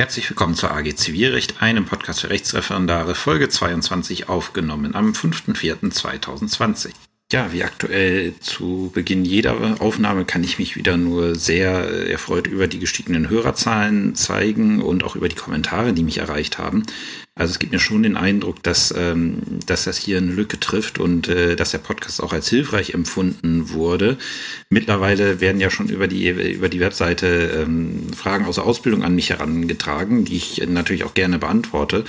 [0.00, 6.94] Herzlich willkommen zur AG Zivilrecht, einem Podcast für Rechtsreferendare, Folge 22 aufgenommen am 5.4.2020.
[7.32, 12.48] Ja, wie aktuell zu Beginn jeder Aufnahme kann ich mich wieder nur sehr äh, erfreut
[12.48, 16.82] über die gestiegenen Hörerzahlen zeigen und auch über die Kommentare, die mich erreicht haben.
[17.36, 20.98] Also es gibt mir schon den Eindruck, dass, ähm, dass das hier eine Lücke trifft
[20.98, 24.18] und äh, dass der Podcast auch als hilfreich empfunden wurde.
[24.68, 29.14] Mittlerweile werden ja schon über die, über die Webseite ähm, Fragen aus der Ausbildung an
[29.14, 32.04] mich herangetragen, die ich natürlich auch gerne beantworte.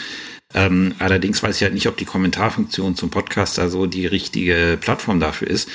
[0.54, 5.20] Ähm, allerdings weiß ich halt nicht, ob die Kommentarfunktion zum Podcast also die richtige Plattform
[5.20, 5.70] dafür ist.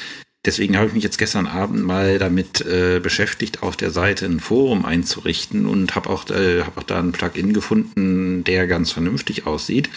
[0.45, 4.39] Deswegen habe ich mich jetzt gestern Abend mal damit äh, beschäftigt, auf der Seite ein
[4.39, 9.47] Forum einzurichten und habe auch, äh, hab auch da ein Plugin gefunden, der ganz vernünftig
[9.47, 9.91] aussieht.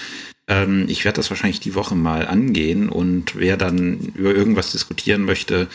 [0.48, 5.24] Ähm, ich werde das wahrscheinlich die Woche mal angehen und wer dann über irgendwas diskutieren
[5.24, 5.68] möchte,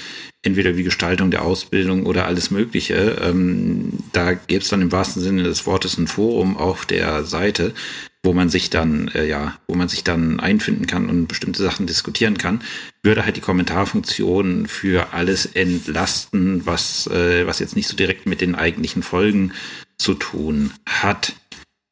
[0.42, 5.22] entweder wie Gestaltung der Ausbildung oder alles Mögliche, ähm, da gäbe es dann im wahrsten
[5.22, 7.74] Sinne des Wortes ein Forum auf der Seite
[8.24, 11.86] wo man sich dann, äh, ja, wo man sich dann einfinden kann und bestimmte Sachen
[11.86, 12.62] diskutieren kann,
[13.02, 18.40] würde halt die Kommentarfunktion für alles entlasten, was, äh, was jetzt nicht so direkt mit
[18.40, 19.52] den eigentlichen Folgen
[19.98, 21.34] zu tun hat.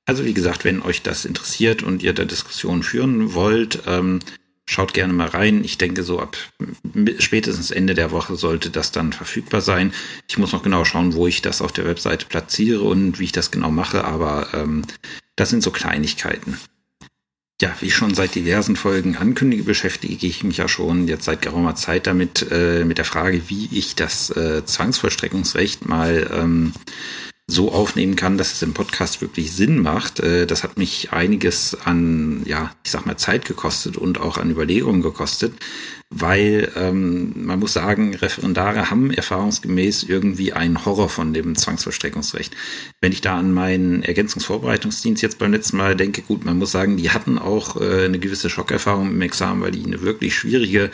[0.07, 4.21] Also wie gesagt, wenn euch das interessiert und ihr da Diskussionen führen wollt, ähm,
[4.65, 5.63] schaut gerne mal rein.
[5.65, 6.37] Ich denke, so ab
[7.19, 9.93] spätestens Ende der Woche sollte das dann verfügbar sein.
[10.29, 13.33] Ich muss noch genau schauen, wo ich das auf der Webseite platziere und wie ich
[13.33, 14.83] das genau mache, aber ähm,
[15.37, 16.59] das sind so Kleinigkeiten.
[17.61, 21.77] Ja, wie schon seit diversen Folgen ankündige, beschäftige ich mich ja schon jetzt seit geraumer
[21.77, 26.73] Zeit damit, äh, mit der Frage, wie ich das äh, Zwangsvollstreckungsrecht mal ähm,
[27.53, 30.21] so aufnehmen kann, dass es im Podcast wirklich Sinn macht.
[30.21, 34.51] Äh, das hat mich einiges an, ja, ich sag mal, Zeit gekostet und auch an
[34.51, 35.55] Überlegungen gekostet
[36.15, 42.55] weil ähm, man muss sagen, Referendare haben erfahrungsgemäß irgendwie einen Horror von dem Zwangsvollstreckungsrecht.
[43.01, 46.99] Wenn ich da an meinen Ergänzungsvorbereitungsdienst jetzt beim letzten Mal denke, gut, man muss sagen,
[46.99, 50.91] die hatten auch äh, eine gewisse Schockerfahrung im Examen, weil die eine wirklich schwierige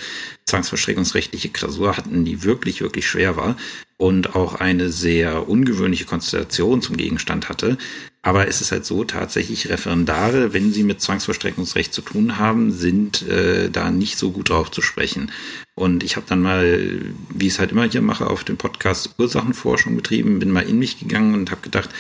[0.47, 3.57] zwangsvollstreckungsrechtliche Klausur hatten, die wirklich, wirklich schwer war
[3.99, 7.77] und auch eine sehr ungewöhnliche Konstellation zum Gegenstand hatte.
[8.23, 13.23] Aber es ist halt so, tatsächlich Referendare, wenn sie mit Zwangsvollstreckungsrecht zu tun haben, sind
[13.29, 15.33] äh, da nicht so gut drauf zu sprechen.
[15.75, 17.01] Und ich habe dann mal,
[17.31, 20.79] wie ich es halt immer hier mache, auf dem Podcast Ursachenforschung betrieben, bin mal in
[20.79, 21.91] mich gegangen und habe gedacht,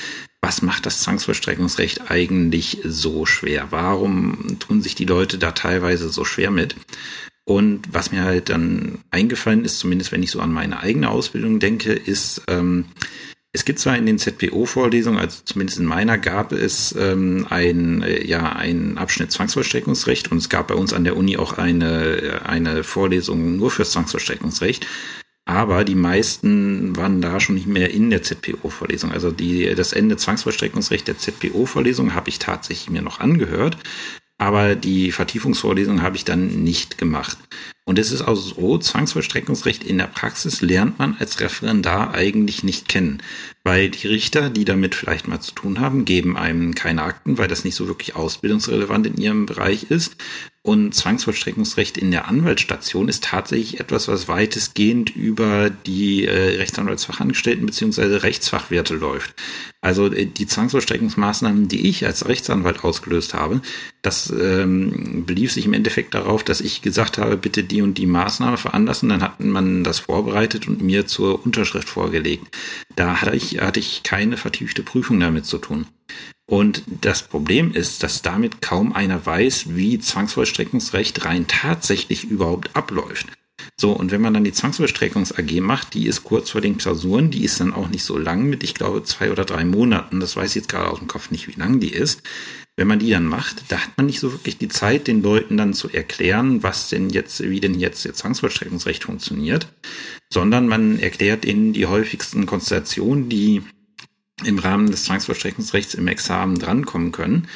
[0.41, 3.69] was macht das Zwangsvollstreckungsrecht eigentlich so schwer?
[3.70, 6.76] Warum tun sich die Leute da teilweise so schwer mit?
[7.48, 11.60] Und was mir halt dann eingefallen ist, zumindest wenn ich so an meine eigene Ausbildung
[11.60, 12.84] denke, ist, ähm,
[13.53, 18.22] es gibt zwar in den ZPO-Vorlesungen, also zumindest in meiner gab es ähm, ein, äh,
[18.26, 22.84] ja, einen Abschnitt Zwangsvollstreckungsrecht und es gab bei uns an der Uni auch eine, eine
[22.84, 24.87] Vorlesung nur für Zwangsvollstreckungsrecht.
[25.47, 29.10] Aber die meisten waren da schon nicht mehr in der ZPO-Vorlesung.
[29.10, 33.78] Also die, das Ende Zwangsvollstreckungsrecht der ZPO-Vorlesung habe ich tatsächlich mir noch angehört
[34.38, 37.37] aber die Vertiefungsvorlesung habe ich dann nicht gemacht.
[37.88, 42.87] Und es ist auch so, Zwangsvollstreckungsrecht in der Praxis lernt man als Referendar eigentlich nicht
[42.87, 43.22] kennen,
[43.65, 47.49] weil die Richter, die damit vielleicht mal zu tun haben, geben einem keine Akten, weil
[47.49, 50.16] das nicht so wirklich ausbildungsrelevant in ihrem Bereich ist.
[50.69, 58.22] Und Zwangsvollstreckungsrecht in der Anwaltsstation ist tatsächlich etwas, was weitestgehend über die äh, Rechtsanwaltsfachangestellten beziehungsweise
[58.22, 59.34] Rechtsfachwerte läuft.
[59.81, 63.62] Also äh, die Zwangsvollstreckungsmaßnahmen, die ich als Rechtsanwalt ausgelöst habe,
[64.03, 68.06] das ähm, belief sich im Endeffekt darauf, dass ich gesagt habe, bitte die und die
[68.06, 69.08] Maßnahme veranlassen.
[69.08, 72.46] Dann hat man das vorbereitet und mir zur Unterschrift vorgelegt.
[72.96, 75.86] Da hatte ich, hatte ich keine vertiefte Prüfung damit zu tun.
[76.50, 83.26] Und das Problem ist, dass damit kaum einer weiß, wie Zwangsvollstreckungsrecht rein tatsächlich überhaupt abläuft.
[83.80, 87.30] So, und wenn man dann die Zwangsvollstreckungs AG macht, die ist kurz vor den Klausuren,
[87.30, 90.20] die ist dann auch nicht so lang mit, ich glaube, zwei oder drei Monaten.
[90.20, 92.22] Das weiß ich jetzt gerade aus dem Kopf nicht, wie lang die ist.
[92.78, 95.56] Wenn man die dann macht, da hat man nicht so wirklich die Zeit, den Leuten
[95.56, 99.66] dann zu erklären, was denn jetzt, wie denn jetzt ihr Zwangsvollstreckungsrecht funktioniert,
[100.32, 103.62] sondern man erklärt ihnen die häufigsten Konstellationen, die
[104.44, 107.48] im Rahmen des Zwangsvollstreckungsrechts im Examen drankommen können,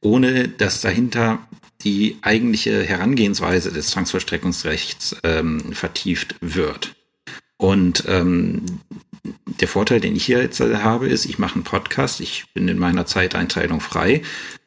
[0.00, 1.46] ohne dass dahinter
[1.82, 6.94] die eigentliche Herangehensweise des Zwangsvollstreckungsrechts ähm, vertieft wird.
[7.58, 8.80] Und ähm,
[9.60, 12.78] der Vorteil, den ich hier jetzt habe, ist, ich mache einen Podcast, ich bin in
[12.78, 14.22] meiner Zeiteinteilung frei.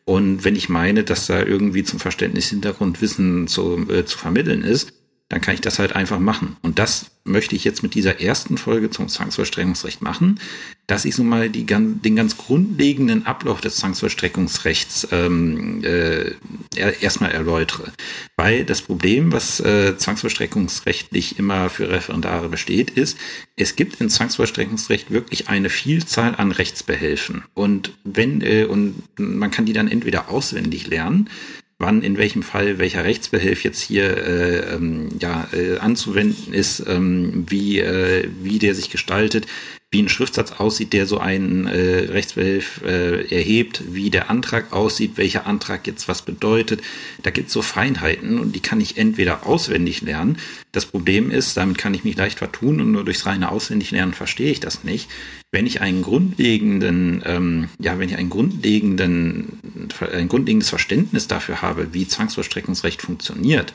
[0.05, 4.93] Und wenn ich meine, dass da irgendwie zum Verständnis Hintergrundwissen zu, äh, zu vermitteln ist,
[5.29, 6.55] dann kann ich das halt einfach machen.
[6.61, 10.39] Und das möchte ich jetzt mit dieser ersten Folge zum Zwangsvollstreckungsrecht machen,
[10.85, 16.33] dass ich so mal die, den ganz grundlegenden Ablauf des Zwangsvollstreckungsrechts ähm, äh,
[16.75, 17.91] erstmal erläutere.
[18.35, 23.17] Weil das Problem, was äh, zwangsvollstreckungsrechtlich immer für Referendare besteht, ist,
[23.55, 27.45] es gibt im Zwangsvollstreckungsrecht wirklich eine Vielzahl an Rechtsbehelfen.
[27.55, 31.31] Und wenn, äh, und man kann die dann entweder auswendig lernen,
[31.77, 37.45] wann in welchem Fall welcher Rechtsbehelf jetzt hier äh, ähm, ja, äh, anzuwenden ist, ähm,
[37.49, 39.47] wie, äh, wie der sich gestaltet,
[39.95, 45.13] wie ein Schriftsatz aussieht, der so einen äh, Rechtsbehelf äh, erhebt, wie der Antrag aussieht,
[45.15, 46.81] welcher Antrag jetzt was bedeutet.
[47.23, 50.37] Da gibt es so Feinheiten und die kann ich entweder auswendig lernen.
[50.73, 54.51] Das Problem ist, damit kann ich mich leicht vertun und nur durchs reine Auswendiglernen verstehe
[54.51, 55.09] ich das nicht.
[55.53, 61.93] Wenn ich einen grundlegenden, ähm, ja, wenn ich einen grundlegenden, ein grundlegendes Verständnis dafür habe,
[61.93, 63.73] wie Zwangsvollstreckungsrecht funktioniert,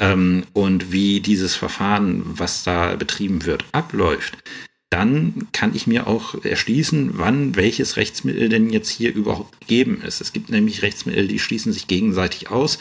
[0.00, 4.36] ähm, und wie dieses Verfahren, was da betrieben wird, abläuft,
[4.92, 10.20] dann kann ich mir auch erschließen, wann welches Rechtsmittel denn jetzt hier überhaupt gegeben ist.
[10.20, 12.78] Es gibt nämlich Rechtsmittel, die schließen sich gegenseitig aus.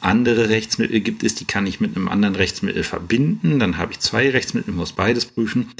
[0.00, 3.60] Andere Rechtsmittel gibt es, die kann ich mit einem anderen Rechtsmittel verbinden.
[3.60, 5.70] Dann habe ich zwei Rechtsmittel, muss beides prüfen.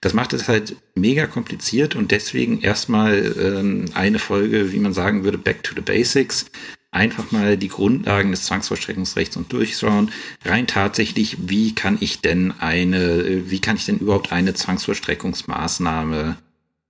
[0.00, 5.24] Das macht es halt mega kompliziert und deswegen erstmal ähm, eine Folge, wie man sagen
[5.24, 6.46] würde, Back to the Basics
[6.92, 10.12] einfach mal die Grundlagen des Zwangsvollstreckungsrechts und durchschauen.
[10.44, 16.36] Rein tatsächlich, wie kann ich denn eine, wie kann ich denn überhaupt eine Zwangsvollstreckungsmaßnahme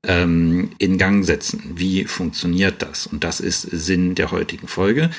[0.05, 1.63] ähm, in Gang setzen?
[1.77, 3.07] Wie funktioniert das?
[3.07, 5.11] Und das ist Sinn der heutigen Folge.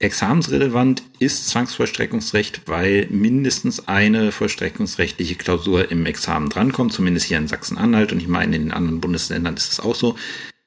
[0.00, 8.12] Examensrelevant ist Zwangsvollstreckungsrecht, weil mindestens eine vollstreckungsrechtliche Klausur im Examen drankommt, zumindest hier in Sachsen-Anhalt
[8.12, 10.16] und ich meine, in den anderen Bundesländern ist es auch so.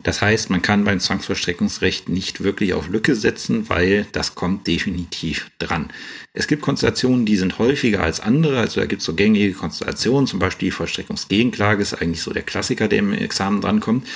[0.04, 5.50] Das heißt, man kann beim Zwangsvollstreckungsrecht nicht wirklich auf Lücke setzen, weil das kommt definitiv
[5.58, 5.92] dran.
[6.34, 8.60] Es gibt Konstellationen, die sind häufiger als andere.
[8.60, 12.44] Also da gibt es so gängige Konstellationen, zum Beispiel die Vollstreckungsgegenklage ist eigentlich so der
[12.44, 14.08] Klassiker, der im Examen drankommt.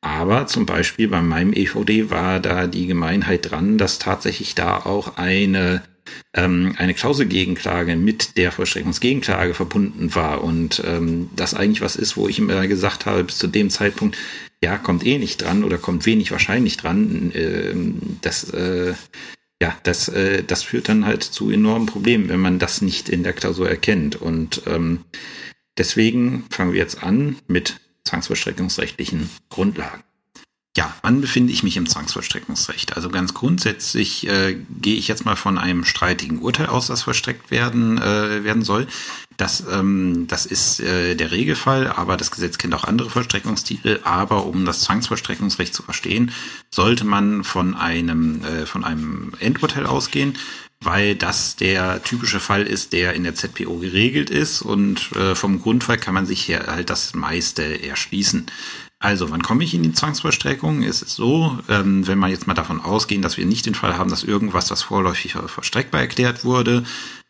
[0.00, 5.16] Aber zum Beispiel bei meinem EVD war da die Gemeinheit dran, dass tatsächlich da auch
[5.16, 5.82] eine
[6.34, 12.28] ähm, eine Klauselgegenklage mit der Vollstreckungsgegenklage verbunden war und ähm, das eigentlich was ist, wo
[12.28, 14.16] ich immer gesagt habe, bis zu dem Zeitpunkt,
[14.62, 17.32] ja, kommt eh nicht dran oder kommt wenig wahrscheinlich dran.
[17.32, 17.74] Äh,
[18.22, 18.94] das, äh,
[19.60, 23.22] ja, das, äh, das führt dann halt zu enormen Problemen, wenn man das nicht in
[23.22, 24.16] der Klausur erkennt.
[24.16, 25.00] Und ähm,
[25.76, 30.02] deswegen fangen wir jetzt an mit zwangsvollstreckungsrechtlichen Grundlagen.
[30.76, 32.96] Ja, wann befinde ich mich im Zwangsvollstreckungsrecht?
[32.96, 37.52] Also ganz grundsätzlich äh, gehe ich jetzt mal von einem streitigen Urteil aus, das vollstreckt
[37.52, 38.88] werden, äh, werden soll.
[39.36, 44.00] Das, ähm, das ist äh, der Regelfall, aber das Gesetz kennt auch andere Vollstreckungstitel.
[44.02, 46.32] Aber um das Zwangsvollstreckungsrecht zu verstehen,
[46.72, 50.36] sollte man von einem, äh, von einem Endurteil ausgehen
[50.80, 55.62] weil das der typische Fall ist, der in der ZPO geregelt ist und äh, vom
[55.62, 58.46] Grundfall kann man sich hier halt das meiste erschließen.
[59.04, 60.82] Also, wann komme ich in die Zwangsvollstreckung?
[60.82, 63.98] Es ist so, ähm, wenn wir jetzt mal davon ausgehen, dass wir nicht den Fall
[63.98, 66.84] haben, dass irgendwas, das vorläufig vollstreckbar erklärt wurde,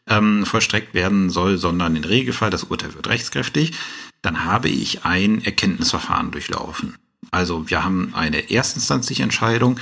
[0.09, 3.73] ähm, vollstreckt werden soll, sondern im Regelfall, das Urteil wird rechtskräftig,
[4.23, 6.95] dann habe ich ein Erkenntnisverfahren durchlaufen.
[7.33, 9.81] Also wir haben eine erstinstanzliche Entscheidung,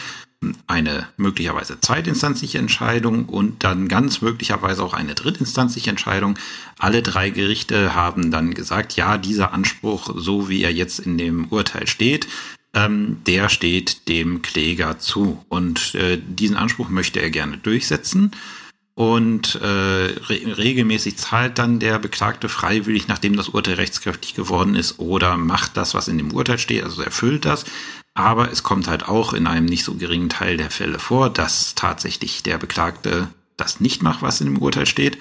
[0.67, 6.39] eine möglicherweise zweitinstanzliche Entscheidung und dann ganz möglicherweise auch eine drittinstanzliche Entscheidung.
[6.79, 11.47] Alle drei Gerichte haben dann gesagt, ja, dieser Anspruch, so wie er jetzt in dem
[11.49, 12.27] Urteil steht,
[12.75, 15.45] ähm, der steht dem Kläger zu.
[15.49, 18.33] Und äh, diesen Anspruch möchte er gerne durchsetzen.
[18.95, 24.99] Und äh, re regelmäßig zahlt dann der Beklagte freiwillig, nachdem das Urteil rechtskräftig geworden ist,
[24.99, 27.65] oder macht das, was in dem Urteil steht, also erfüllt das.
[28.15, 31.75] Aber es kommt halt auch in einem nicht so geringen Teil der Fälle vor, dass
[31.75, 35.17] tatsächlich der Beklagte das nicht macht, was in dem Urteil steht.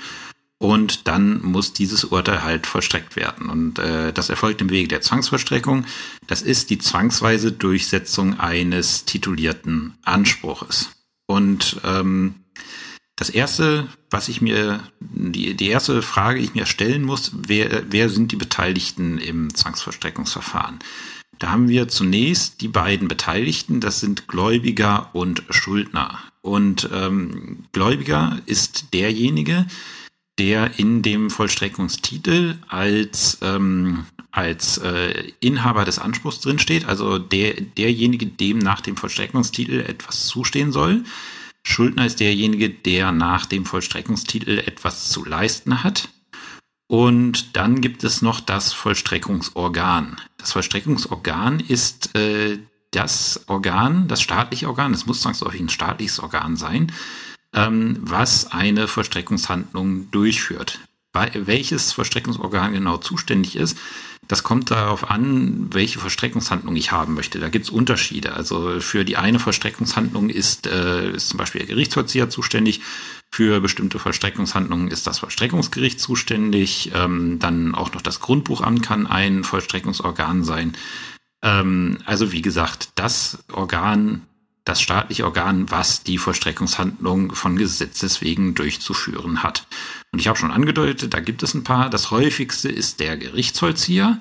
[0.58, 3.50] Und dann muss dieses Urteil halt vollstreckt werden.
[3.50, 5.86] Und äh, das erfolgt im Wege der Zwangsvollstreckung.
[6.28, 10.92] Das ist die zwangsweise Durchsetzung eines titulierten Anspruches.
[11.26, 12.36] Und ähm,
[13.22, 17.84] das erste, was ich mir, die, die erste Frage, die ich mir stellen muss, wer,
[17.88, 20.80] wer sind die Beteiligten im Zwangsvollstreckungsverfahren?
[21.38, 26.18] Da haben wir zunächst die beiden Beteiligten, das sind Gläubiger und Schuldner.
[26.42, 29.68] Und ähm, Gläubiger ist derjenige,
[30.40, 38.26] der in dem Vollstreckungstitel als, ähm, als äh, Inhaber des Anspruchs drinsteht, also der, derjenige,
[38.26, 41.04] dem nach dem Vollstreckungstitel etwas zustehen soll.
[41.64, 46.10] Schuldner ist derjenige, der nach dem Vollstreckungstitel etwas zu leisten hat.
[46.88, 50.18] Und dann gibt es noch das Vollstreckungsorgan.
[50.38, 52.60] Das Vollstreckungsorgan ist äh,
[52.92, 56.92] das Organ, das staatliche Organ, es muss zwangsläufig ein staatliches Organ sein,
[57.54, 60.80] ähm, was eine Vollstreckungshandlung durchführt.
[61.14, 63.78] welches Vollstreckungsorgan genau zuständig ist,
[64.28, 67.40] das kommt darauf an, welche Vollstreckungshandlung ich haben möchte.
[67.40, 68.34] Da gibt es Unterschiede.
[68.34, 72.82] Also für die eine Vollstreckungshandlung ist, äh, ist zum Beispiel der Gerichtsvollzieher zuständig.
[73.34, 76.92] Für bestimmte Vollstreckungshandlungen ist das Vollstreckungsgericht zuständig.
[76.94, 80.78] Ähm, dann auch noch das Grundbuchamt kann ein Vollstreckungsorgan sein.
[81.42, 84.22] Ähm, also wie gesagt, das Organ,
[84.64, 89.66] das staatliche Organ, was die Vollstreckungshandlung von Gesetzes wegen durchzuführen hat.
[90.12, 91.90] Und ich habe schon angedeutet, da gibt es ein paar.
[91.90, 94.20] Das häufigste ist der Gerichtsvollzieher.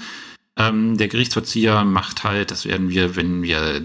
[0.57, 3.81] Ähm, der Gerichtsvollzieher macht halt, das werden wir, wenn wir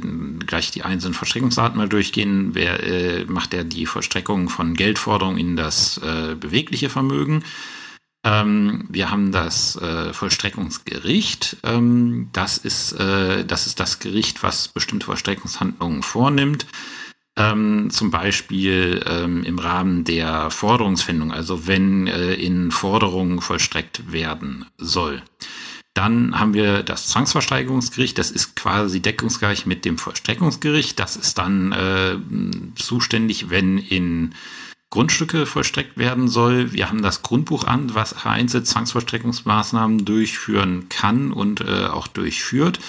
[0.46, 5.56] gleich die einzelnen Vollstreckungsarten mal durchgehen, wer, äh, macht er die Vollstreckung von Geldforderungen in
[5.56, 7.44] das äh, bewegliche Vermögen.
[8.26, 11.58] Ähm, wir haben das äh, Vollstreckungsgericht.
[11.64, 16.66] Ähm, das, ist, äh, das ist das Gericht, was bestimmte Vollstreckungshandlungen vornimmt.
[17.38, 24.66] Ähm, zum Beispiel ähm, im Rahmen der Forderungsfindung, also wenn äh, in Forderungen vollstreckt werden
[24.78, 25.22] soll.
[25.94, 31.00] Dann haben wir das Zwangsversteigerungsgericht, das ist quasi deckungsgleich mit dem Vollstreckungsgericht.
[31.00, 32.18] Das ist dann äh,
[32.76, 34.34] zuständig, wenn in
[34.90, 36.72] Grundstücke vollstreckt werden soll.
[36.72, 42.80] Wir haben das Grundbuchamt, was vereinzelt Zwangsvollstreckungsmaßnahmen durchführen kann und äh, auch durchführt.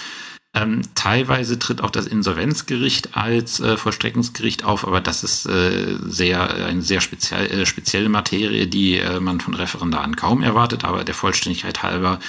[0.56, 6.66] Ähm, teilweise tritt auch das Insolvenzgericht als äh, Vollstreckungsgericht auf, aber das ist äh, sehr
[6.66, 11.14] eine sehr speziell, äh, spezielle Materie, die äh, man von Referendaren kaum erwartet, aber der
[11.14, 12.20] Vollständigkeit halber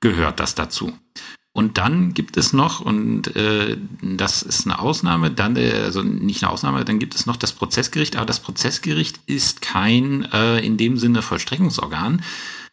[0.00, 0.92] gehört das dazu.
[1.52, 6.44] Und dann gibt es noch, und äh, das ist eine Ausnahme, dann, äh, also nicht
[6.44, 10.76] eine Ausnahme, dann gibt es noch das Prozessgericht, aber das Prozessgericht ist kein äh, in
[10.76, 12.22] dem Sinne Vollstreckungsorgan,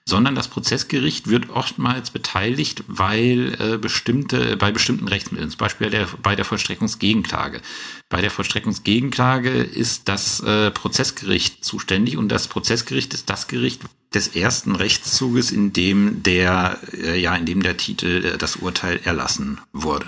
[0.07, 6.07] sondern das Prozessgericht wird oftmals beteiligt, weil äh, bestimmte, bei bestimmten Rechtsmitteln, zum Beispiel der,
[6.23, 7.61] bei der Vollstreckungsgegenklage.
[8.07, 13.81] Bei der Vollstreckungsgegenklage ist das äh, Prozessgericht zuständig und das Prozessgericht ist das Gericht
[14.13, 19.01] des ersten Rechtszuges, in dem der, äh, ja, in dem der Titel, äh, das Urteil
[19.03, 20.07] erlassen wurde.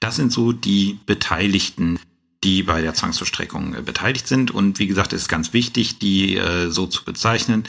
[0.00, 2.00] Das sind so die Beteiligten,
[2.44, 4.50] die bei der Zwangsvollstreckung äh, beteiligt sind.
[4.50, 7.64] Und wie gesagt, es ist ganz wichtig, die äh, so zu bezeichnen.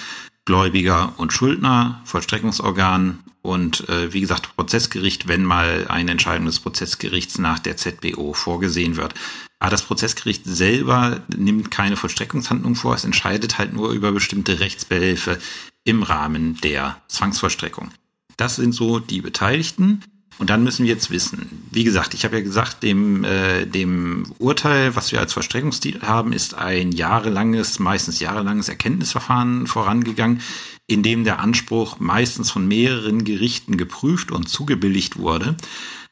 [0.45, 7.37] Gläubiger und Schuldner, Vollstreckungsorgan und äh, wie gesagt Prozessgericht, wenn mal eine Entscheidung des Prozessgerichts
[7.37, 9.13] nach der ZBO vorgesehen wird.
[9.59, 15.37] Aber das Prozessgericht selber nimmt keine Vollstreckungshandlung vor, es entscheidet halt nur über bestimmte Rechtsbehelfe
[15.83, 17.91] im Rahmen der Zwangsvollstreckung.
[18.37, 20.01] Das sind so die Beteiligten.
[20.39, 24.25] Und dann müssen wir jetzt wissen, wie gesagt, ich habe ja gesagt, dem, äh, dem
[24.39, 30.41] Urteil, was wir als Vollstreckungstitel haben, ist ein jahrelanges, meistens jahrelanges Erkenntnisverfahren vorangegangen,
[30.87, 35.57] in dem der Anspruch meistens von mehreren Gerichten geprüft und zugebilligt wurde.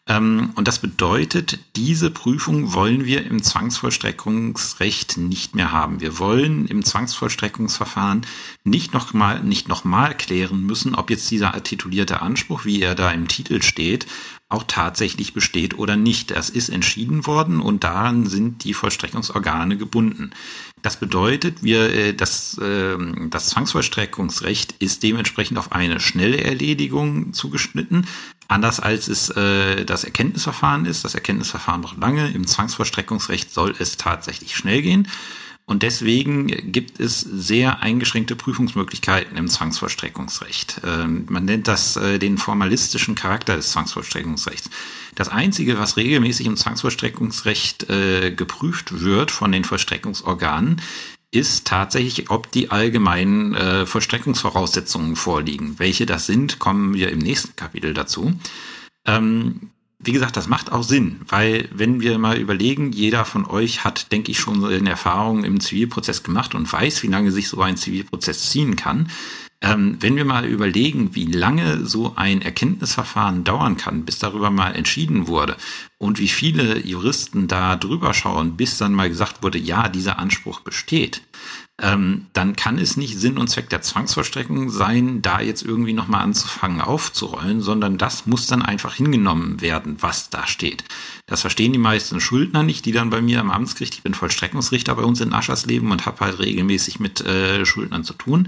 [0.07, 5.99] Ähm, und das bedeutet, diese Prüfung wollen wir im Zwangsvollstreckungsrecht nicht mehr haben.
[5.99, 8.25] Wir wollen im Zwangsvollstreckungsverfahren
[8.63, 13.27] nicht nochmal, nicht nochmal klären müssen, ob jetzt dieser titulierte Anspruch, wie er da im
[13.27, 14.07] Titel steht,
[14.49, 16.31] auch tatsächlich besteht oder nicht.
[16.31, 20.31] Das ist entschieden worden und daran sind die Vollstreckungsorgane gebunden.
[20.81, 28.07] Das bedeutet, wir, äh, das, ähm, das Zwangsvollstreckungsrecht ist dementsprechend auf eine schnelle Erledigung zugeschnitten,
[28.47, 31.03] anders als es äh, das Erkenntnisverfahren ist.
[31.03, 32.29] Das Erkenntnisverfahren braucht lange.
[32.31, 35.07] Im Zwangsvollstreckungsrecht soll es tatsächlich schnell gehen.
[35.69, 40.79] Und deswegen gibt es sehr eingeschränkte Prüfungsmöglichkeiten im Zwangsvollstreckungsrecht.
[40.85, 44.69] Ähm, man nennt das äh, den formalistischen Charakter des Zwangsvollstreckungsrechts.
[45.15, 50.81] Das Einzige, was regelmäßig im Zwangsvollstreckungsrecht äh, geprüft wird von den Vollstreckungsorganen,
[51.31, 55.77] ist tatsächlich, ob die allgemeinen äh, Vollstreckungsvoraussetzungen vorliegen.
[55.77, 58.33] Welche das sind, kommen wir im nächsten Kapitel dazu.
[59.05, 63.83] Ähm, wie gesagt, das macht auch Sinn, weil wenn wir mal überlegen, jeder von euch
[63.83, 67.61] hat, denke ich, schon eine Erfahrung im Zivilprozess gemacht und weiß, wie lange sich so
[67.61, 69.09] ein Zivilprozess ziehen kann.
[69.59, 74.75] Ähm, wenn wir mal überlegen, wie lange so ein Erkenntnisverfahren dauern kann, bis darüber mal
[74.75, 75.57] entschieden wurde
[75.97, 80.59] und wie viele Juristen da drüber schauen, bis dann mal gesagt wurde, ja, dieser Anspruch
[80.59, 81.23] besteht,
[81.79, 86.23] ähm, dann kann es nicht Sinn und Zweck der Zwangsvollstreckung sein, da jetzt irgendwie nochmal
[86.23, 90.83] anzufangen aufzurollen, sondern das muss dann einfach hingenommen werden, was da steht.
[91.27, 94.95] Das verstehen die meisten Schuldner nicht, die dann bei mir am Amtsgericht, ich bin Vollstreckungsrichter
[94.95, 98.47] bei uns in Aschersleben und habe halt regelmäßig mit äh, Schuldnern zu tun,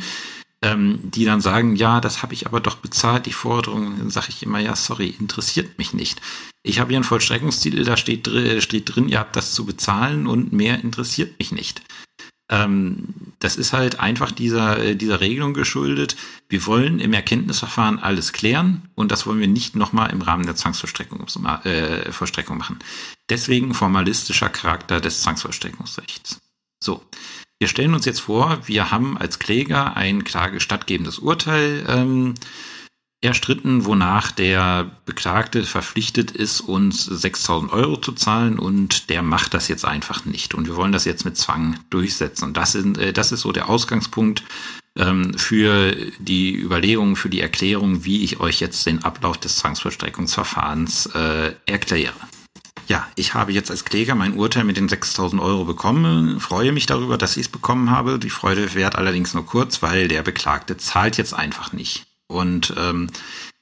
[0.61, 4.27] ähm, die dann sagen, ja, das habe ich aber doch bezahlt, die Forderung, dann sage
[4.29, 6.21] ich immer, ja, sorry, interessiert mich nicht.
[6.63, 8.29] Ich habe hier einen Vollstreckungstitel, da steht,
[8.61, 11.81] steht drin, ihr habt das zu bezahlen und mehr interessiert mich nicht.
[12.51, 16.15] Ähm, das ist halt einfach dieser, äh, dieser Regelung geschuldet.
[16.49, 20.55] Wir wollen im Erkenntnisverfahren alles klären und das wollen wir nicht nochmal im Rahmen der
[20.55, 21.25] Zwangsvollstreckung
[21.63, 22.79] äh, Vollstreckung machen.
[23.29, 26.39] Deswegen formalistischer Charakter des Zwangsvollstreckungsrechts.
[26.83, 27.03] So.
[27.59, 32.35] Wir stellen uns jetzt vor, wir haben als Kläger ein klagestattgebendes Urteil ähm,
[33.21, 39.67] erstritten, wonach der Beklagte verpflichtet ist, uns 6000 Euro zu zahlen und der macht das
[39.67, 40.53] jetzt einfach nicht.
[40.53, 42.45] Und wir wollen das jetzt mit Zwang durchsetzen.
[42.45, 44.43] Und das, sind, äh, das ist so der Ausgangspunkt
[44.95, 51.07] ähm, für die Überlegungen, für die Erklärung, wie ich euch jetzt den Ablauf des Zwangsvollstreckungsverfahrens
[51.07, 52.15] äh, erkläre.
[52.89, 56.87] Ja, ich habe jetzt als Kläger mein Urteil mit den 6000 Euro bekommen, freue mich
[56.87, 58.17] darüber, dass ich es bekommen habe.
[58.17, 62.07] Die Freude währt allerdings nur kurz, weil der Beklagte zahlt jetzt einfach nicht.
[62.27, 63.11] Und ähm,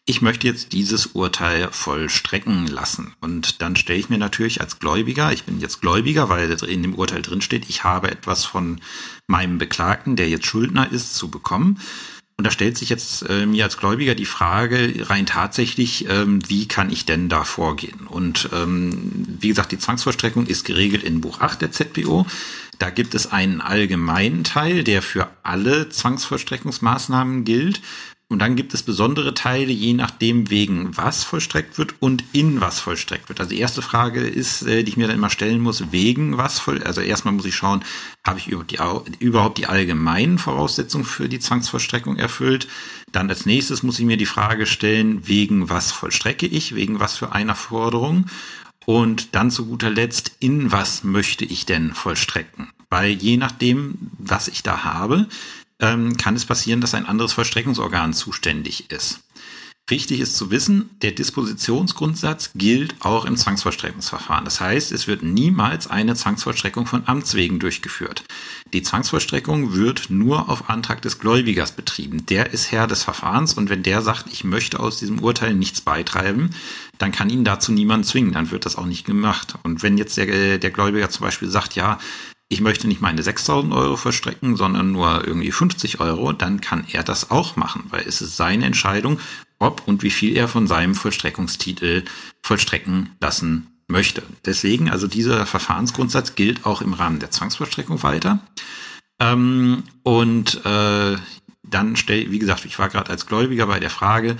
[0.05, 3.15] ich möchte jetzt dieses Urteil vollstrecken lassen.
[3.19, 6.95] Und dann stelle ich mir natürlich als Gläubiger, ich bin jetzt Gläubiger, weil in dem
[6.95, 8.79] Urteil drin steht, ich habe etwas von
[9.27, 11.81] meinem Beklagten, der jetzt Schuldner ist, zu bekommen.
[12.39, 16.67] Und da stellt sich jetzt äh, mir als Gläubiger die Frage rein tatsächlich, ähm, wie
[16.67, 18.05] kann ich denn da vorgehen?
[18.05, 22.27] Und ähm, wie gesagt, die Zwangsvollstreckung ist geregelt in Buch 8 der ZPO.
[22.77, 27.81] Da gibt es einen allgemeinen Teil, der für alle Zwangsvollstreckungsmaßnahmen gilt.
[28.29, 32.81] Und dann gibt es besondere Teile, je nachdem, wegen was vollstreckt wird und in was
[32.81, 33.39] vollstreckt wird.
[33.39, 36.59] Also die erste Frage ist, äh, die ich mir dann immer stellen muss, wegen was
[36.59, 37.85] voll, also erstmal muss ich schauen,
[38.25, 42.67] habe ich überhaupt die, überhaupt die allgemeinen Voraussetzungen für die Zwangsvollstreckung erfüllt?
[43.13, 47.15] Dann als nächstes muss ich mir die Frage stellen, wegen was vollstrecke ich, wegen was
[47.15, 48.25] für einer Forderung?
[48.85, 52.69] Und dann zu guter Letzt, in was möchte ich denn vollstrecken?
[52.89, 55.27] Weil je nachdem, was ich da habe,
[55.81, 59.21] ähm, kann es passieren, dass ein anderes Vollstreckungsorgan zuständig ist.
[59.89, 64.43] Wichtig ist zu wissen, der Dispositionsgrundsatz gilt auch im Zwangsvollstreckungsverfahren.
[64.43, 68.25] Das heißt, es wird niemals eine Zwangsvollstreckung von Amts wegen durchgeführt.
[68.73, 72.25] Die Zwangsvollstreckung wird nur auf Antrag des Gläubigers betrieben.
[72.25, 75.79] Der ist Herr des Verfahrens und wenn der sagt, ich möchte aus diesem Urteil nichts
[75.79, 76.49] beitreiben,
[76.97, 79.55] dann kann ihn dazu niemand zwingen, dann wird das auch nicht gemacht.
[79.63, 81.97] Und wenn jetzt der, der Gläubiger zum Beispiel sagt, ja,
[82.49, 87.03] ich möchte nicht meine 6000 Euro verstrecken, sondern nur irgendwie 50 Euro, dann kann er
[87.03, 89.19] das auch machen, weil es ist seine Entscheidung,
[89.59, 92.03] ob und wie viel er von seinem Vollstreckungstitel
[92.41, 94.23] vollstrecken lassen möchte.
[94.45, 98.39] Deswegen, also dieser Verfahrensgrundsatz gilt auch im Rahmen der Zwangsvollstreckung weiter.
[99.19, 101.17] Ähm, und äh,
[101.63, 104.37] dann stell, wie gesagt, ich war gerade als Gläubiger bei der Frage,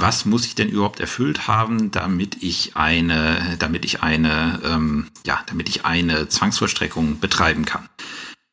[0.00, 5.40] was muss ich denn überhaupt erfüllt haben, damit ich eine, damit ich eine, ähm, ja,
[5.46, 7.88] damit ich eine Zwangsvollstreckung betreiben kann.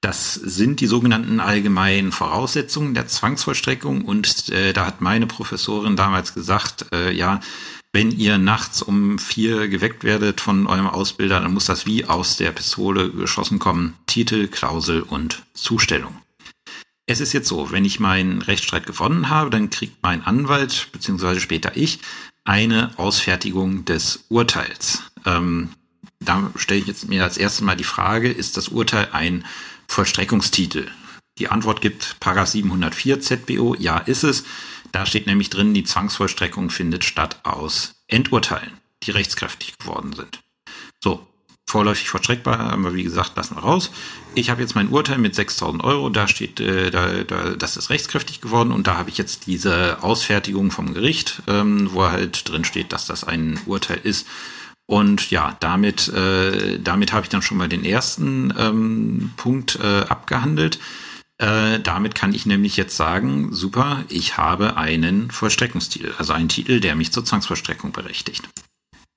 [0.02, 6.34] Das sind die sogenannten allgemeinen Voraussetzungen der Zwangsvollstreckung und äh, da hat meine Professorin damals
[6.34, 7.40] gesagt, äh, ja,
[7.94, 12.38] wenn ihr nachts um vier geweckt werdet von eurem Ausbilder, dann muss das wie aus
[12.38, 13.96] der Pistole geschossen kommen.
[14.06, 16.16] Titel, Klausel und Zustellung.
[17.10, 21.40] Es ist jetzt so, wenn ich meinen Rechtsstreit gewonnen habe, dann kriegt mein Anwalt, beziehungsweise
[21.40, 22.00] später ich,
[22.44, 25.04] eine Ausfertigung des Urteils.
[25.26, 25.70] Ähm,
[26.20, 29.46] da stelle ich jetzt mir als erstes mal die Frage, ist das Urteil ein
[29.88, 30.88] Vollstreckungstitel?
[31.38, 34.44] Die Antwort gibt Paragraph 704 ZBO, ja ist es.
[34.92, 38.72] Da steht nämlich drin, die Zwangsvollstreckung findet statt aus Endurteilen,
[39.04, 40.42] die rechtskräftig geworden sind.
[41.02, 41.26] So,
[41.68, 43.92] vorläufig vollstreckbar, haben wir wie gesagt, lassen wir raus.
[44.36, 47.90] Ich habe jetzt mein Urteil mit 6000 Euro, da steht, äh, da, da, das ist
[47.90, 52.64] rechtskräftig geworden und da habe ich jetzt diese Ausfertigung vom Gericht, ähm, wo halt drin
[52.64, 54.28] steht, dass das ein Urteil ist.
[54.90, 60.06] Und ja, damit, äh, damit habe ich dann schon mal den ersten ähm, Punkt äh,
[60.08, 60.80] abgehandelt.
[61.40, 66.80] Äh, damit kann ich nämlich jetzt sagen, super, ich habe einen Vollstreckungstitel, also einen Titel,
[66.80, 68.48] der mich zur Zwangsvollstreckung berechtigt.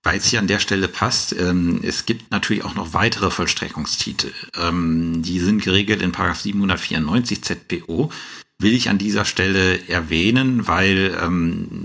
[0.02, 4.32] Weil es hier an der Stelle passt, ähm, es gibt natürlich auch noch weitere Vollstreckungstitel.
[4.56, 8.10] Ähm, die sind geregelt in 794 ZPO.
[8.58, 11.82] Will ich an dieser Stelle erwähnen, weil, ähm,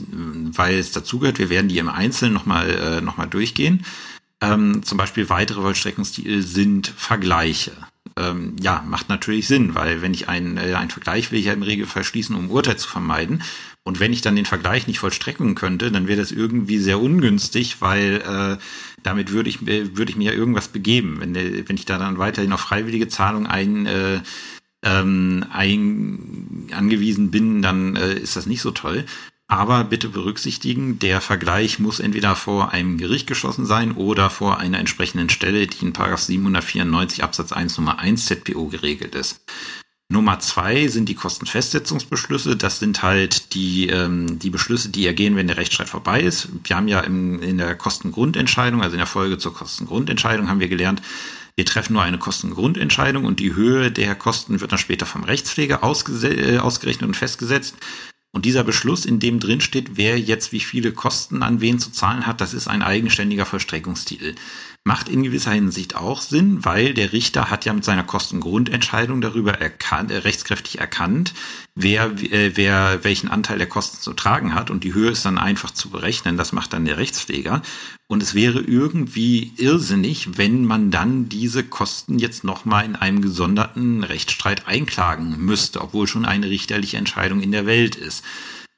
[0.56, 3.86] weil es dazugehört, wir werden die im Einzelnen nochmal äh, noch mal durchgehen.
[4.42, 7.72] Ähm, zum Beispiel weitere Vollstreckungstitel sind Vergleiche.
[8.18, 11.54] Ähm, ja, macht natürlich Sinn, weil wenn ich einen, äh, einen Vergleich will ich ja
[11.54, 13.44] im Regelfall schließen, um Urteil zu vermeiden.
[13.88, 17.82] Und wenn ich dann den Vergleich nicht vollstrecken könnte, dann wäre das irgendwie sehr ungünstig,
[17.82, 18.58] weil äh,
[19.04, 21.18] damit würde ich, würde ich mir ja irgendwas begeben.
[21.20, 24.22] Wenn, wenn ich da dann weiterhin auf freiwillige Zahlung ein, äh,
[24.82, 29.06] ähm, ein, angewiesen bin, dann äh, ist das nicht so toll.
[29.48, 34.80] Aber bitte berücksichtigen, der Vergleich muss entweder vor einem Gericht geschossen sein oder vor einer
[34.80, 39.46] entsprechenden Stelle, die in 794 Absatz 1 Nummer 1 ZPO geregelt ist.
[40.08, 42.56] Nummer zwei sind die Kostenfestsetzungsbeschlüsse.
[42.56, 46.50] Das sind halt die, ähm, die Beschlüsse, die ergehen, wenn der Rechtsstreit vorbei ist.
[46.64, 50.70] Wir haben ja im, in der Kostengrundentscheidung, also in der Folge zur Kostengrundentscheidung, haben wir
[50.70, 51.02] gelernt,
[51.56, 55.80] wir treffen nur eine Kostengrundentscheidung und die Höhe der Kosten wird dann später vom Rechtspfleger
[55.82, 57.76] äh, ausgerechnet und festgesetzt.
[58.32, 61.90] Und dieser Beschluss, in dem drin steht, wer jetzt wie viele Kosten an wen zu
[61.92, 64.36] zahlen hat, das ist ein eigenständiger Vollstreckungstitel.
[64.88, 69.60] Macht in gewisser Hinsicht auch Sinn, weil der Richter hat ja mit seiner Kostengrundentscheidung darüber
[69.60, 71.34] erkannt, äh, rechtskräftig erkannt,
[71.74, 75.40] wer, äh, wer welchen Anteil der Kosten zu tragen hat und die Höhe ist dann
[75.40, 76.38] einfach zu berechnen.
[76.38, 77.64] Das macht dann der Rechtspfleger.
[78.06, 84.04] Und es wäre irgendwie irrsinnig, wenn man dann diese Kosten jetzt nochmal in einem gesonderten
[84.04, 88.24] Rechtsstreit einklagen müsste, obwohl schon eine richterliche Entscheidung in der Welt ist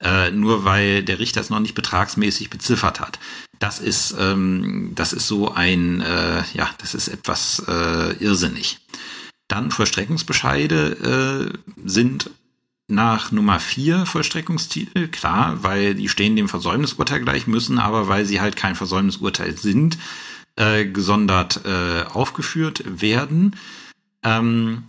[0.01, 3.19] äh, nur weil der Richter es noch nicht betragsmäßig beziffert hat.
[3.59, 8.79] Das ist, ähm, das ist so ein, äh, ja, das ist etwas äh, irrsinnig.
[9.47, 12.29] Dann Vollstreckungsbescheide äh, sind
[12.87, 18.39] nach Nummer vier Vollstreckungstitel, klar, weil die stehen dem Versäumnisurteil gleich, müssen aber, weil sie
[18.39, 19.97] halt kein Versäumnisurteil sind,
[20.55, 23.55] äh, gesondert äh, aufgeführt werden.
[24.23, 24.83] Ähm,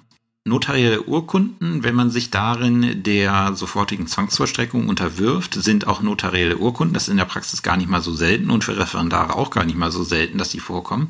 [0.45, 6.95] Notarielle Urkunden, wenn man sich darin der sofortigen Zwangsvollstreckung unterwirft, sind auch notarielle Urkunden.
[6.95, 9.65] Das ist in der Praxis gar nicht mal so selten und für Referendare auch gar
[9.65, 11.09] nicht mal so selten, dass die vorkommen.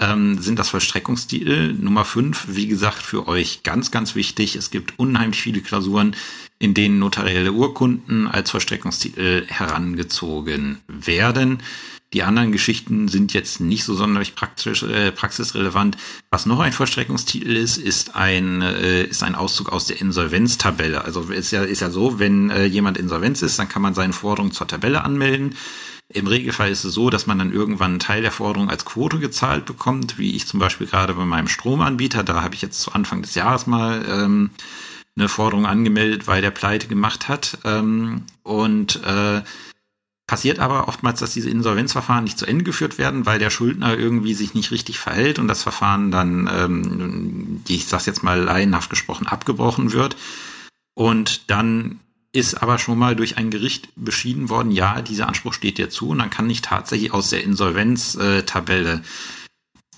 [0.00, 1.72] Ähm, sind das Vollstreckungstitel.
[1.72, 4.56] Nummer fünf, wie gesagt, für euch ganz, ganz wichtig.
[4.56, 6.16] Es gibt unheimlich viele Klausuren,
[6.58, 11.60] in denen notarielle Urkunden als Vollstreckungstitel herangezogen werden.
[12.14, 15.96] Die anderen Geschichten sind jetzt nicht so sonderlich praktisch, äh, praxisrelevant.
[16.30, 21.04] Was noch ein Vollstreckungstitel ist, ist ein, äh, ist ein Auszug aus der Insolvenztabelle.
[21.04, 24.12] Also ist ja, ist ja so, wenn äh, jemand insolvenz ist, dann kann man seine
[24.12, 25.56] Forderung zur Tabelle anmelden.
[26.08, 29.18] Im Regelfall ist es so, dass man dann irgendwann einen Teil der Forderung als Quote
[29.18, 32.22] gezahlt bekommt, wie ich zum Beispiel gerade bei meinem Stromanbieter.
[32.22, 34.50] Da habe ich jetzt zu Anfang des Jahres mal ähm,
[35.16, 37.58] eine Forderung angemeldet, weil der Pleite gemacht hat.
[37.64, 39.42] Ähm, und äh,
[40.26, 44.32] Passiert aber oftmals, dass diese Insolvenzverfahren nicht zu Ende geführt werden, weil der Schuldner irgendwie
[44.32, 49.26] sich nicht richtig verhält und das Verfahren dann, ähm, ich sag's jetzt mal laienhaft gesprochen,
[49.26, 50.16] abgebrochen wird.
[50.94, 52.00] Und dann
[52.32, 56.08] ist aber schon mal durch ein Gericht beschieden worden, ja, dieser Anspruch steht dir zu
[56.08, 59.02] und dann kann ich tatsächlich aus der Insolvenztabelle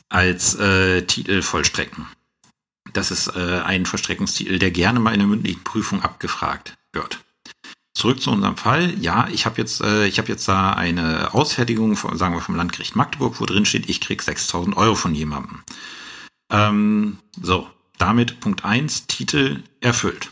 [0.08, 2.06] als äh, Titel vollstrecken.
[2.92, 7.24] Das ist äh, ein Vollstreckungstitel, der gerne mal in der mündlichen Prüfung abgefragt wird.
[7.96, 8.92] Zurück zu unserem Fall.
[9.00, 12.54] Ja, ich habe jetzt, äh, ich habe jetzt da eine Ausfertigung, von, sagen wir vom
[12.54, 15.62] Landgericht Magdeburg, wo drin steht, ich krieg 6.000 Euro von jemandem.
[16.50, 20.28] Ähm, so, damit Punkt eins Titel erfüllt.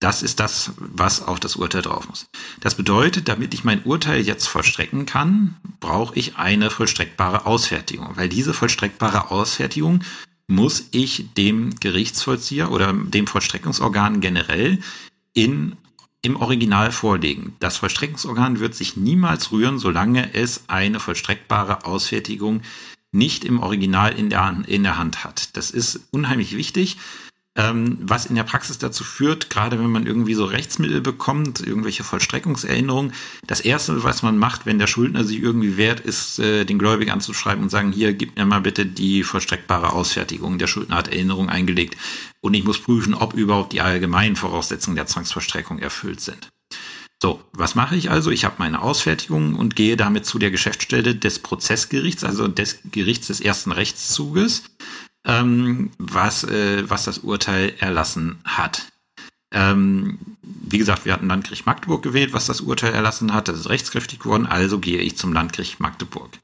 [0.00, 2.26] Das ist das, was auf das Urteil drauf muss.
[2.60, 8.30] Das bedeutet, damit ich mein Urteil jetzt vollstrecken kann, brauche ich eine vollstreckbare Ausfertigung, weil
[8.30, 10.02] diese vollstreckbare Ausfertigung
[10.48, 14.78] muss ich dem Gerichtsvollzieher oder dem Vollstreckungsorgan generell
[15.34, 15.76] in,
[16.22, 17.54] im Original vorlegen.
[17.60, 22.62] Das Vollstreckungsorgan wird sich niemals rühren, solange es eine vollstreckbare Ausfertigung
[23.12, 25.56] nicht im Original in der, in der Hand hat.
[25.58, 26.96] Das ist unheimlich wichtig
[27.60, 32.04] ähm, was in der Praxis dazu führt, gerade wenn man irgendwie so Rechtsmittel bekommt, irgendwelche
[32.04, 33.12] Vollstreckungserinnerungen,
[33.46, 37.10] das Erste, was man macht, wenn der Schuldner sich irgendwie wehrt, ist, äh, den Gläubigen
[37.10, 40.58] anzuschreiben und sagen, hier, gib mir mal bitte die vollstreckbare Ausfertigung.
[40.58, 41.96] Der Schuldner hat Erinnerungen eingelegt
[42.40, 46.48] und ich muss prüfen, ob überhaupt die allgemeinen Voraussetzungen der Zwangsvollstreckung erfüllt sind.
[47.22, 48.30] So, was mache ich also?
[48.30, 53.26] Ich habe meine Ausfertigung und gehe damit zu der Geschäftsstelle des Prozessgerichts, also des Gerichts
[53.26, 54.62] des ersten Rechtszuges,
[55.26, 58.86] ähm, was, äh, was das Urteil erlassen hat.
[59.52, 63.48] Ähm, wie gesagt, wir hatten Landgericht Magdeburg gewählt, was das Urteil erlassen hat.
[63.48, 66.38] Das ist rechtskräftig geworden, also gehe ich zum Landgericht Magdeburg.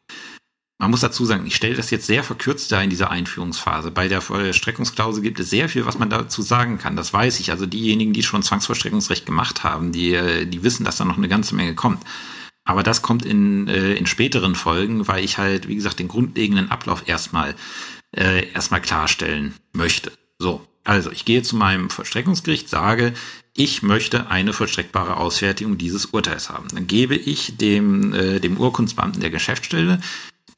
[0.78, 3.90] man muss dazu sagen, ich stelle das jetzt sehr verkürzt da in dieser Einführungsphase.
[3.90, 6.96] Bei der Vollstreckungsklausel gibt es sehr viel, was man dazu sagen kann.
[6.96, 7.50] Das weiß ich.
[7.50, 11.28] Also diejenigen, die schon Zwangsvollstreckungsrecht gemacht haben, die, äh, die wissen, dass da noch eine
[11.28, 12.02] ganze Menge kommt.
[12.66, 16.70] Aber das kommt in, äh, in späteren Folgen, weil ich halt, wie gesagt, den grundlegenden
[16.72, 17.54] Ablauf erstmal
[18.16, 20.12] äh, erstmal klarstellen möchte.
[20.38, 23.14] So, also ich gehe zu meinem Vollstreckungsgericht, sage,
[23.54, 26.68] ich möchte eine vollstreckbare Ausfertigung dieses Urteils haben.
[26.68, 30.00] Dann gebe ich dem, äh, dem Urkundsbeamten der Geschäftsstelle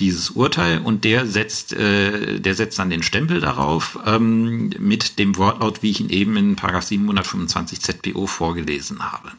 [0.01, 5.37] dieses Urteil und der setzt, äh, der setzt dann den Stempel darauf ähm, mit dem
[5.37, 9.33] Wortlaut, wie ich ihn eben in 725 ZPO vorgelesen habe.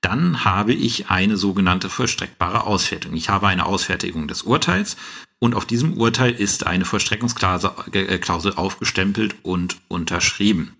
[0.00, 3.16] Dann habe ich eine sogenannte vollstreckbare Ausfertigung.
[3.16, 4.96] Ich habe eine Ausfertigung des Urteils
[5.42, 7.72] und auf diesem Urteil ist eine Vollstreckungsklausel
[8.52, 10.76] äh, aufgestempelt und unterschrieben.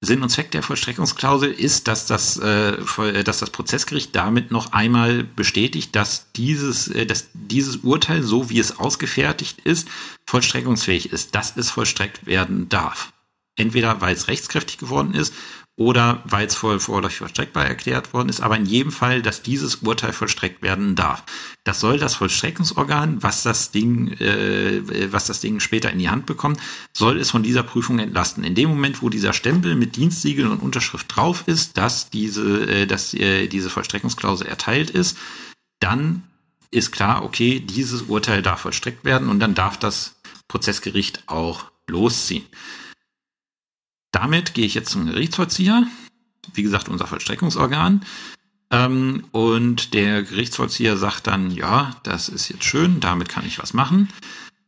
[0.00, 5.22] Sinn und Zweck der Vollstreckungsklausel ist, dass das, äh, dass das Prozessgericht damit noch einmal
[5.22, 9.86] bestätigt, dass dieses, äh, dass dieses Urteil, so wie es ausgefertigt ist,
[10.26, 13.12] vollstreckungsfähig ist, dass es vollstreckt werden darf.
[13.54, 15.32] Entweder weil es rechtskräftig geworden ist
[15.76, 19.76] oder weil es voll vorläufig vollstreckbar erklärt worden ist, aber in jedem Fall, dass dieses
[19.76, 21.24] Urteil vollstreckt werden darf.
[21.64, 24.82] Das soll das Vollstreckungsorgan, was das Ding, äh,
[25.12, 26.60] was das Ding später in die Hand bekommt,
[26.92, 28.44] soll es von dieser Prüfung entlasten.
[28.44, 32.86] In dem Moment, wo dieser Stempel mit Dienstsiegel und Unterschrift drauf ist, dass diese, äh,
[32.86, 35.16] dass äh, diese Vollstreckungsklausel erteilt ist,
[35.80, 36.24] dann
[36.70, 40.16] ist klar, okay, dieses Urteil darf vollstreckt werden und dann darf das
[40.48, 42.44] Prozessgericht auch losziehen.
[44.12, 45.86] Damit gehe ich jetzt zum Gerichtsvollzieher,
[46.54, 48.02] wie gesagt, unser Vollstreckungsorgan.
[48.70, 53.74] Ähm, und der Gerichtsvollzieher sagt dann, ja, das ist jetzt schön, damit kann ich was
[53.74, 54.08] machen.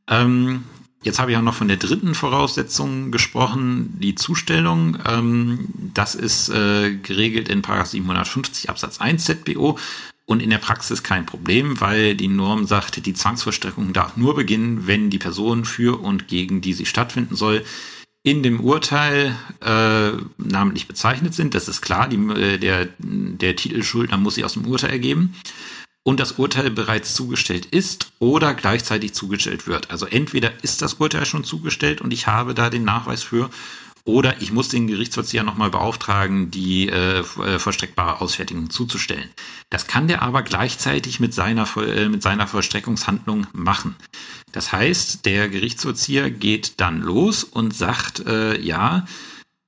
[0.09, 0.65] Ähm,
[1.03, 4.99] jetzt habe ich auch noch von der dritten Voraussetzung gesprochen, die Zustellung.
[5.07, 9.79] Ähm, das ist äh, geregelt in 750 Absatz 1 ZBO
[10.27, 14.87] und in der Praxis kein Problem, weil die Norm sagt, die Zwangsvollstreckung darf nur beginnen,
[14.87, 17.65] wenn die Person für und gegen die sie stattfinden soll,
[18.25, 21.55] in dem Urteil äh, namentlich bezeichnet sind.
[21.55, 25.35] Das ist klar, die, äh, der, der Titelschuldner muss sich aus dem Urteil ergeben
[26.03, 29.91] und das Urteil bereits zugestellt ist oder gleichzeitig zugestellt wird.
[29.91, 33.51] Also entweder ist das Urteil schon zugestellt und ich habe da den Nachweis für
[34.07, 39.31] oder ich muss den Gerichtsvollzieher nochmal beauftragen, die äh, äh, vollstreckbare Ausfertigung zuzustellen.
[39.71, 43.97] Das kann der aber gleichzeitig mit seiner, äh, mit seiner Vollstreckungshandlung machen.
[44.55, 49.05] Das heißt, der Gerichtsvollzieher geht dann los und sagt, äh, ja,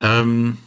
[0.00, 0.58] ähm,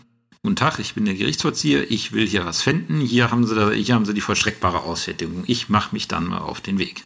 [0.41, 3.95] Guten Tag, ich bin der Gerichtsvollzieher, ich will hier was finden, hier haben Sie, hier
[3.95, 5.43] haben Sie die vollstreckbare Ausfertigung.
[5.47, 7.03] Ich mache mich dann mal auf den Weg.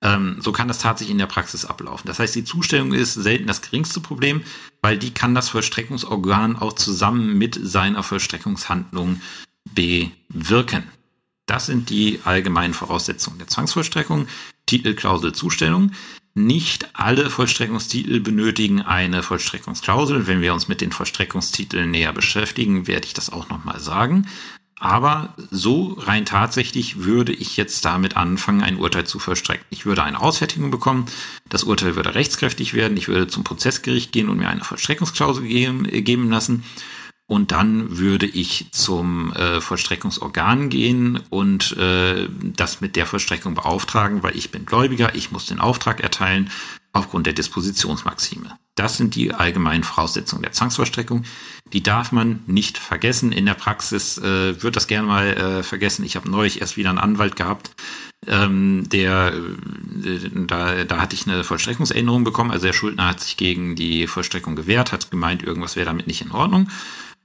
[0.00, 2.06] Ähm, so kann das tatsächlich in der Praxis ablaufen.
[2.06, 4.42] Das heißt, die Zustellung ist selten das geringste Problem,
[4.80, 9.20] weil die kann das Vollstreckungsorgan auch zusammen mit seiner Vollstreckungshandlung
[9.74, 10.84] bewirken.
[11.44, 14.26] Das sind die allgemeinen Voraussetzungen der Zwangsvollstreckung.
[14.64, 15.92] Titelklausel Zustellung.
[16.36, 20.26] Nicht alle Vollstreckungstitel benötigen eine Vollstreckungsklausel.
[20.26, 24.26] Wenn wir uns mit den Vollstreckungstiteln näher beschäftigen, werde ich das auch nochmal sagen.
[24.80, 29.64] Aber so rein tatsächlich würde ich jetzt damit anfangen, ein Urteil zu vollstrecken.
[29.70, 31.06] Ich würde eine Ausfertigung bekommen,
[31.48, 36.30] das Urteil würde rechtskräftig werden, ich würde zum Prozessgericht gehen und mir eine Vollstreckungsklausel geben,
[36.30, 36.64] lassen.
[37.26, 44.22] Und dann würde ich zum äh, Vollstreckungsorgan gehen und äh, das mit der Vollstreckung beauftragen,
[44.22, 46.50] weil ich bin Gläubiger, ich muss den Auftrag erteilen
[46.92, 48.58] aufgrund der Dispositionsmaxime.
[48.76, 51.24] Das sind die allgemeinen Voraussetzungen der Zwangsvollstreckung.
[51.72, 53.32] Die darf man nicht vergessen.
[53.32, 56.04] In der Praxis äh, wird das gerne mal äh, vergessen.
[56.04, 57.70] Ich habe neulich erst wieder einen Anwalt gehabt,
[58.26, 59.32] ähm, der
[60.04, 62.50] äh, da, da hatte ich eine Vollstreckungsänderung bekommen.
[62.50, 66.22] Also der Schuldner hat sich gegen die Vollstreckung gewehrt, hat gemeint, irgendwas wäre damit nicht
[66.22, 66.68] in Ordnung.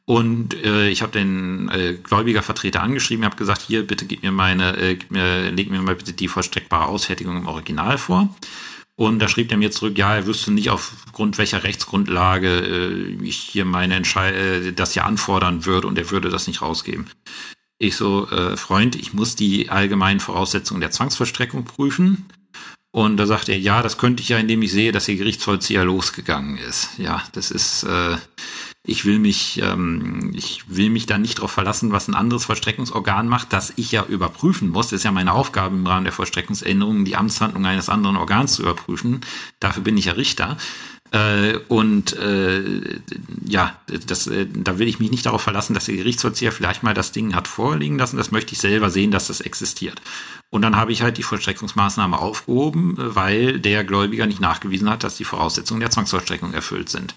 [0.10, 4.76] Und äh, ich habe den äh, Gläubigervertreter angeschrieben, habe gesagt, hier bitte gib mir meine,
[4.76, 8.36] äh, gib mir, leg mir mal bitte die vollstreckbare Ausfertigung im Original vor.
[8.96, 13.38] Und da schrieb er mir zurück, ja, er wüsste nicht, aufgrund welcher Rechtsgrundlage äh, ich
[13.38, 17.06] hier meine Entscheidung, äh, das hier anfordern würde und er würde das nicht rausgeben.
[17.78, 22.26] Ich so, äh, Freund, ich muss die allgemeinen Voraussetzungen der Zwangsvollstreckung prüfen.
[22.90, 25.86] Und da sagt er, ja, das könnte ich ja, indem ich sehe, dass der Gerichtsvollzieher
[25.86, 26.98] losgegangen ist.
[26.98, 28.18] Ja, das ist, äh,
[28.84, 33.28] ich will mich, ähm, ich will mich da nicht darauf verlassen, was ein anderes Vollstreckungsorgan
[33.28, 34.88] macht, das ich ja überprüfen muss.
[34.88, 38.64] Das ist ja meine Aufgabe im Rahmen der Vollstreckungsänderung, die Amtshandlung eines anderen Organs zu
[38.64, 39.22] überprüfen.
[39.60, 40.58] Dafür bin ich ja Richter.
[41.12, 43.00] Äh, und äh,
[43.46, 46.94] ja, das, äh, da will ich mich nicht darauf verlassen, dass der Gerichtsvollzieher vielleicht mal
[46.94, 48.18] das Ding hat vorliegen lassen.
[48.18, 50.02] Das möchte ich selber sehen, dass das existiert.
[50.52, 55.18] Und dann habe ich halt die Vollstreckungsmaßnahme aufgehoben, weil der Gläubiger nicht nachgewiesen hat, dass
[55.18, 57.16] die Voraussetzungen der Zwangsvollstreckung erfüllt sind.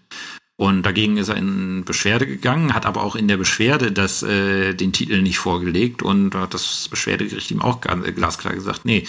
[0.57, 4.75] Und dagegen ist er in Beschwerde gegangen, hat aber auch in der Beschwerde das, äh,
[4.75, 9.05] den Titel nicht vorgelegt und hat das Beschwerdegericht ihm auch glasklar gesagt, nee,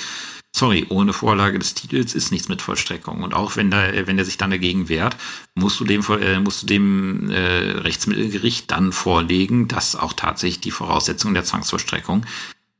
[0.56, 3.24] sorry, ohne Vorlage des Titels ist nichts mit Vollstreckung.
[3.24, 5.18] Und auch wenn da, wenn der sich dann dagegen wehrt,
[5.56, 10.72] musst du dem, äh, musst du dem äh, Rechtsmittelgericht dann vorlegen, dass auch tatsächlich die
[10.72, 12.26] Voraussetzungen der Zwangsvollstreckung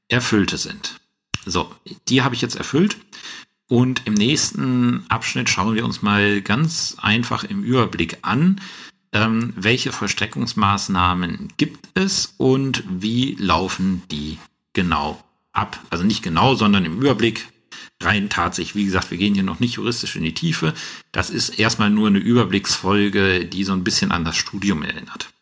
[0.08, 1.00] erfüllte sind.
[1.46, 1.70] So,
[2.08, 2.98] die habe ich jetzt erfüllt.
[3.74, 8.62] Und im nächsten Abschnitt schauen wir uns mal ganz einfach im Überblick an,
[9.14, 14.38] ähm, welche Vollstreckungsmaßnahmen gibt es und wie laufen die
[14.74, 15.80] genau ab.
[15.90, 17.48] Also nicht genau, sondern im Überblick
[18.00, 18.76] rein tatsächlich.
[18.76, 20.76] Wie gesagt, wir gehen hier noch nicht juristisch in die Tiefe.
[21.12, 25.34] Das ist erstmal nur eine Überblicksfolge, die so ein bisschen an das Studium erinnert.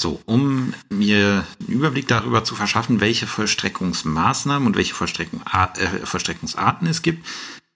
[0.00, 6.88] So, um mir einen Überblick darüber zu verschaffen, welche Vollstreckungsmaßnahmen und welche Vollstreckung, äh, Vollstreckungsarten
[6.88, 7.24] es gibt,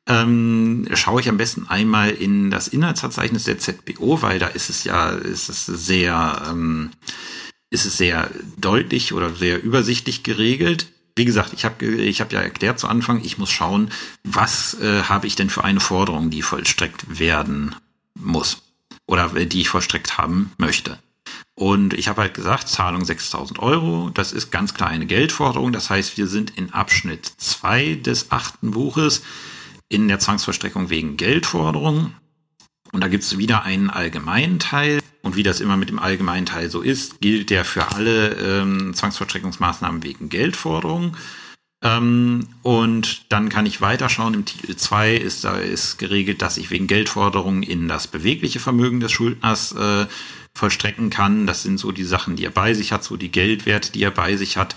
[0.07, 4.85] ähm, schaue ich am besten einmal in das Inhaltsverzeichnis der ZBO, weil da ist es
[4.85, 6.91] ja, ist es sehr, ähm,
[7.71, 10.87] ist es sehr deutlich oder sehr übersichtlich geregelt
[11.17, 13.91] wie gesagt, ich habe ich hab ja erklärt zu Anfang, ich muss schauen,
[14.25, 17.77] was äh, habe ich denn für eine Forderung, die vollstreckt werden
[18.15, 18.63] muss
[19.07, 20.99] oder äh, die ich vollstreckt haben möchte.
[21.55, 25.73] Und ich habe halt gesagt, Zahlung 6000 Euro, das ist ganz klar eine Geldforderung.
[25.73, 29.23] Das heißt, wir sind in Abschnitt 2 des achten Buches
[29.89, 32.15] in der Zwangsvollstreckung wegen Geldforderung.
[32.93, 35.01] Und da gibt es wieder einen allgemeinen Teil.
[35.23, 38.95] Und wie das immer mit dem allgemeinen Teil so ist, gilt der für alle ähm,
[38.95, 41.17] Zwangsvollstreckungsmaßnahmen wegen Geldforderung.
[41.83, 44.35] Ähm, und dann kann ich weiterschauen.
[44.35, 49.01] Im Titel 2 ist da ist geregelt, dass ich wegen Geldforderung in das bewegliche Vermögen
[49.01, 50.07] des Schuldners äh,
[50.57, 51.47] vollstrecken kann.
[51.47, 54.11] Das sind so die Sachen, die er bei sich hat, so die Geldwerte, die er
[54.11, 54.77] bei sich hat.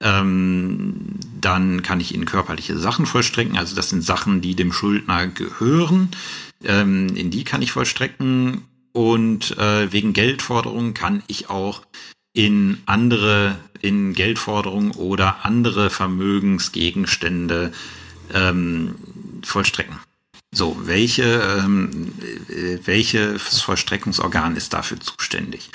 [0.00, 3.56] Ähm, dann kann ich in körperliche Sachen vollstrecken.
[3.56, 6.10] Also das sind Sachen, die dem Schuldner gehören.
[6.62, 11.82] Ähm, in die kann ich vollstrecken und äh, wegen Geldforderungen kann ich auch
[12.32, 17.72] in andere, in Geldforderungen oder andere Vermögensgegenstände
[18.32, 18.94] ähm,
[19.42, 19.98] vollstrecken.
[20.52, 22.12] So, welche, ähm,
[22.48, 25.70] äh, welches Vollstreckungsorgan ist dafür zuständig?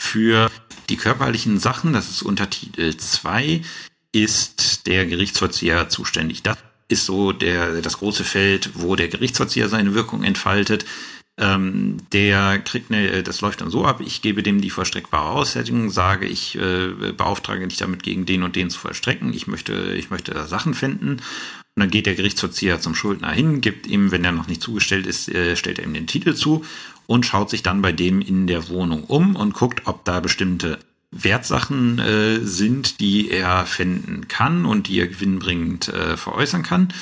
[0.00, 0.50] Für
[0.88, 3.60] die körperlichen Sachen, das ist Untertitel 2,
[4.12, 6.42] ist der Gerichtsvollzieher zuständig.
[6.42, 6.56] Das
[6.88, 10.86] ist so der, das große Feld, wo der Gerichtsvollzieher seine Wirkung entfaltet.
[11.38, 15.90] Ähm, der kriegt eine, das läuft dann so ab, ich gebe dem die vollstreckbare Aussättigung,
[15.90, 20.08] sage, ich äh, beauftrage dich damit gegen den und den zu vollstrecken, ich möchte, ich
[20.08, 21.20] möchte da Sachen finden.
[21.76, 25.06] Und dann geht der Gerichtsvollzieher zum Schuldner hin, gibt ihm, wenn er noch nicht zugestellt
[25.06, 26.64] ist, äh, stellt er ihm den Titel zu
[27.10, 30.78] und schaut sich dann bei dem in der Wohnung um und guckt, ob da bestimmte
[31.10, 36.92] Wertsachen äh, sind, die er finden kann und die er gewinnbringend äh, veräußern kann.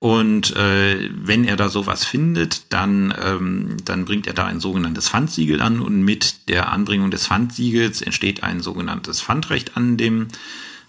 [0.00, 5.08] Und äh, wenn er da sowas findet, dann, ähm, dann bringt er da ein sogenanntes
[5.08, 10.26] Pfandsiegel an und mit der Anbringung des Pfandsiegels entsteht ein sogenanntes Pfandrecht an dem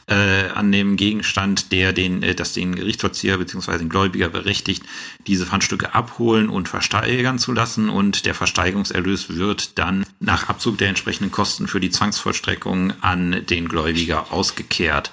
[0.07, 3.79] äh, an dem Gegenstand, der den, äh, das den Gerichtsvollzieher bzw.
[3.79, 4.83] den Gläubiger berechtigt,
[5.27, 10.89] diese Pfandstücke abholen und versteigern zu lassen und der Versteigerungserlös wird dann nach Abzug der
[10.89, 15.11] entsprechenden Kosten für die Zwangsvollstreckung an den Gläubiger ausgekehrt.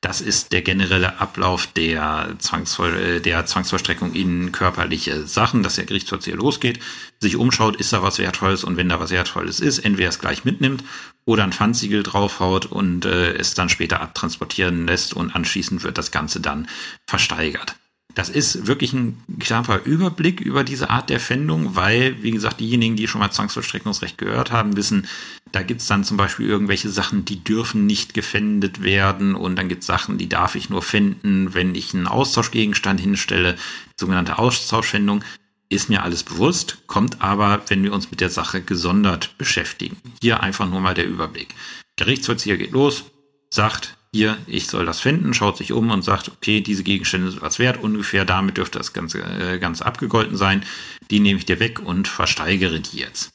[0.00, 5.84] Das ist der generelle Ablauf der, Zwangsvoll äh, der Zwangsvollstreckung in körperliche Sachen, dass der
[5.84, 6.80] Gerichtsvollzieher losgeht,
[7.20, 10.44] sich umschaut, ist da was Wertvolles und wenn da was Wertvolles ist, entweder es gleich
[10.44, 10.82] mitnimmt
[11.24, 16.10] oder ein Pfandsiegel draufhaut und äh, es dann später abtransportieren lässt und anschließend wird das
[16.10, 16.68] Ganze dann
[17.06, 17.76] versteigert.
[18.14, 22.94] Das ist wirklich ein knapper Überblick über diese Art der Fändung, weil, wie gesagt, diejenigen,
[22.96, 25.06] die schon mal Zwangsvollstreckungsrecht gehört haben, wissen,
[25.50, 29.86] da gibt's dann zum Beispiel irgendwelche Sachen, die dürfen nicht gefändet werden und dann gibt's
[29.86, 33.56] Sachen, die darf ich nur finden, wenn ich einen Austauschgegenstand hinstelle,
[33.96, 35.24] sogenannte Austauschfändung.
[35.72, 39.96] Ist mir alles bewusst, kommt aber, wenn wir uns mit der Sache gesondert beschäftigen.
[40.20, 41.54] Hier einfach nur mal der Überblick.
[41.96, 43.04] Gerichtsvollzieher geht los,
[43.48, 47.40] sagt, hier, ich soll das finden, schaut sich um und sagt, okay, diese Gegenstände sind
[47.40, 50.62] was wert, ungefähr damit dürfte das Ganze, äh, Ganze abgegolten sein.
[51.10, 53.30] Die nehme ich dir weg und versteigere die jetzt.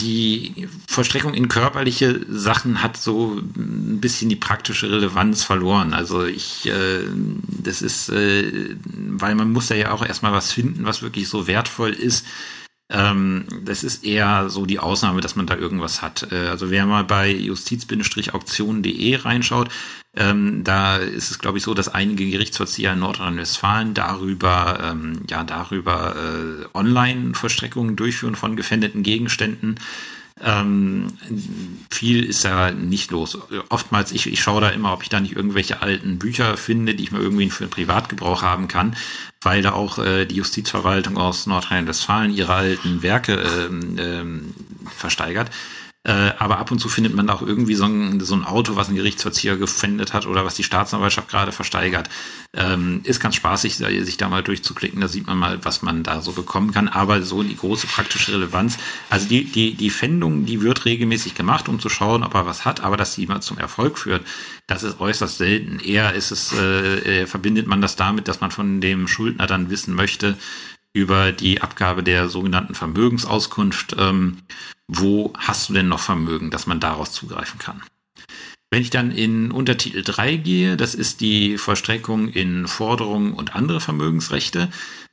[0.00, 5.92] Die Vollstreckung in körperliche Sachen hat so ein bisschen die praktische Relevanz verloren.
[5.92, 7.00] Also ich, äh,
[7.48, 11.46] das ist, äh, weil man muss da ja auch erstmal was finden, was wirklich so
[11.46, 12.24] wertvoll ist
[12.90, 16.32] ähm, das ist eher so die Ausnahme, dass man da irgendwas hat.
[16.32, 19.68] Äh, also wer mal bei justiz-auktionen.de reinschaut,
[20.18, 25.44] ähm, da ist es, glaube ich, so, dass einige Gerichtsvollzieher in Nordrhein-Westfalen darüber, ähm, ja,
[25.44, 29.76] darüber äh, Online-Vollstreckungen durchführen von gefändeten Gegenständen.
[30.42, 31.06] Ähm,
[31.88, 33.38] viel ist da nicht los.
[33.68, 37.04] Oftmals, ich, ich schaue da immer, ob ich da nicht irgendwelche alten Bücher finde, die
[37.04, 38.96] ich mir irgendwie für Privatgebrauch haben kann,
[39.40, 44.54] weil da auch äh, die Justizverwaltung aus Nordrhein-Westfalen ihre alten Werke ähm, ähm,
[44.96, 45.50] versteigert.
[46.04, 48.88] Äh, aber ab und zu findet man auch irgendwie so ein, so ein Auto, was
[48.88, 52.08] ein Gerichtsverzieher gefändet hat oder was die Staatsanwaltschaft gerade versteigert.
[52.54, 55.00] Ähm, ist ganz spaßig, sich da mal durchzuklicken.
[55.00, 56.88] Da sieht man mal, was man da so bekommen kann.
[56.88, 58.78] Aber so die große praktische Relevanz.
[59.10, 62.64] Also die, die, die Fändung, die wird regelmäßig gemacht, um zu schauen, ob er was
[62.64, 62.80] hat.
[62.80, 64.24] Aber dass die mal zum Erfolg führt,
[64.68, 65.80] das ist äußerst selten.
[65.80, 69.68] Eher ist es, äh, äh verbindet man das damit, dass man von dem Schuldner dann
[69.68, 70.38] wissen möchte,
[70.92, 73.96] über die Abgabe der sogenannten Vermögensauskunft.
[73.98, 74.38] Ähm,
[74.88, 77.82] wo hast du denn noch Vermögen, dass man daraus zugreifen kann?
[78.70, 83.80] Wenn ich dann in Untertitel 3 gehe, das ist die Vollstreckung in Forderungen und andere
[83.80, 84.68] Vermögensrechte,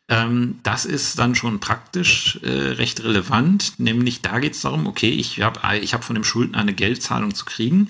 [0.08, 5.10] ähm, das ist dann schon praktisch äh, recht relevant, nämlich da geht es darum, okay,
[5.10, 7.90] ich habe ich hab von dem Schuldner eine Geldzahlung zu kriegen.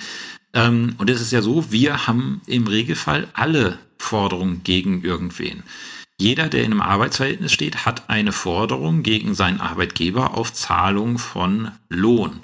[0.53, 5.63] Ähm, und es ist ja so, wir haben im Regelfall alle Forderungen gegen irgendwen.
[6.19, 11.71] Jeder, der in einem Arbeitsverhältnis steht, hat eine Forderung gegen seinen Arbeitgeber auf Zahlung von
[11.89, 12.41] Lohn.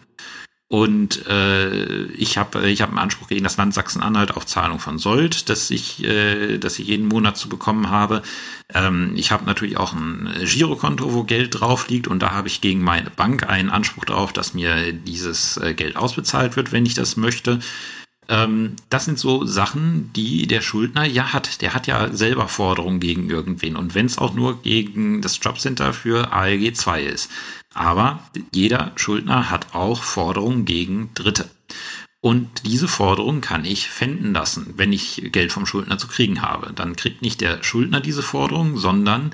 [0.71, 4.99] Und äh, ich habe ich hab einen Anspruch gegen das Land Sachsen-Anhalt auf Zahlung von
[4.99, 8.21] Sold, dass ich, äh, dass ich jeden Monat zu bekommen habe.
[8.73, 12.61] Ähm, ich habe natürlich auch ein Girokonto, wo Geld drauf liegt und da habe ich
[12.61, 16.93] gegen meine Bank einen Anspruch darauf, dass mir dieses äh, Geld ausbezahlt wird, wenn ich
[16.93, 17.59] das möchte.
[18.31, 21.61] Ähm, das sind so Sachen, die der Schuldner ja hat.
[21.61, 23.75] Der hat ja selber Forderungen gegen irgendwen.
[23.75, 27.29] Und wenn es auch nur gegen das Jobcenter für ALG 2 ist.
[27.73, 28.23] Aber
[28.53, 31.49] jeder Schuldner hat auch Forderungen gegen Dritte.
[32.21, 36.71] Und diese Forderung kann ich fänden lassen, wenn ich Geld vom Schuldner zu kriegen habe.
[36.73, 39.31] Dann kriegt nicht der Schuldner diese Forderung, sondern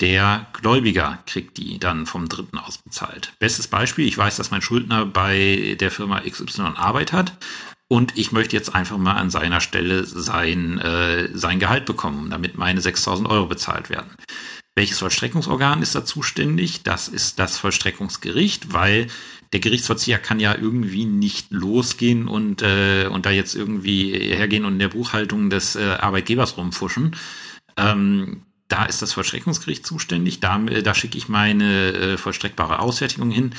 [0.00, 3.32] der Gläubiger kriegt die dann vom Dritten ausbezahlt.
[3.38, 7.32] Bestes Beispiel, ich weiß, dass mein Schuldner bei der Firma XY Arbeit hat
[7.92, 12.56] und ich möchte jetzt einfach mal an seiner Stelle sein, äh, sein Gehalt bekommen, damit
[12.56, 14.08] meine 6000 Euro bezahlt werden.
[14.74, 16.84] Welches Vollstreckungsorgan ist da zuständig?
[16.84, 19.08] Das ist das Vollstreckungsgericht, weil
[19.52, 24.72] der Gerichtsverzieher kann ja irgendwie nicht losgehen und, äh, und da jetzt irgendwie hergehen und
[24.72, 27.14] in der Buchhaltung des äh, Arbeitgebers rumfuschen.
[27.76, 30.40] Ähm, da ist das Vollstreckungsgericht zuständig.
[30.40, 33.52] Da, da schicke ich meine äh, vollstreckbare Ausfertigung hin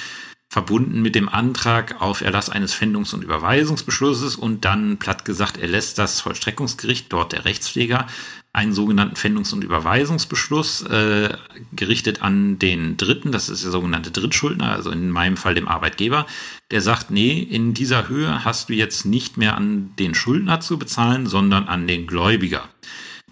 [0.53, 5.97] verbunden mit dem Antrag auf Erlass eines Fändungs- und Überweisungsbeschlusses und dann platt gesagt erlässt
[5.97, 8.05] das Vollstreckungsgericht, dort der Rechtspfleger,
[8.53, 11.35] einen sogenannten Fändungs- und Überweisungsbeschluss äh,
[11.71, 16.27] gerichtet an den Dritten, das ist der sogenannte Drittschuldner, also in meinem Fall dem Arbeitgeber,
[16.69, 20.77] der sagt, nee, in dieser Höhe hast du jetzt nicht mehr an den Schuldner zu
[20.77, 22.69] bezahlen, sondern an den Gläubiger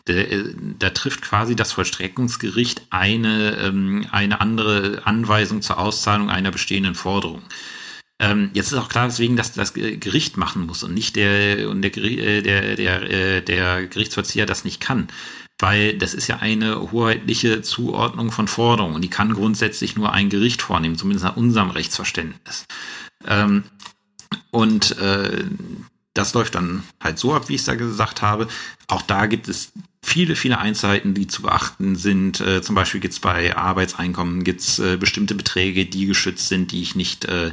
[0.05, 7.43] da trifft quasi das Vollstreckungsgericht eine, ähm, eine andere Anweisung zur Auszahlung einer bestehenden Forderung.
[8.21, 11.81] Ähm, jetzt ist auch klar, deswegen, dass das Gericht machen muss und nicht der, und
[11.81, 15.07] der, äh, der, der, äh, der Gerichtsvollzieher das nicht kann.
[15.59, 20.29] Weil das ist ja eine hoheitliche Zuordnung von Forderungen und die kann grundsätzlich nur ein
[20.29, 22.65] Gericht vornehmen, zumindest nach unserem Rechtsverständnis.
[23.27, 23.63] Ähm,
[24.51, 25.43] und äh,
[26.13, 28.47] das läuft dann halt so ab, wie ich es da gesagt habe.
[28.87, 29.71] Auch da gibt es
[30.03, 32.41] viele, viele Einzelheiten, die zu beachten sind.
[32.41, 36.81] Äh, zum Beispiel gibt es bei Arbeitseinkommen gibt's, äh, bestimmte Beträge, die geschützt sind, die
[36.81, 37.51] ich nicht, äh,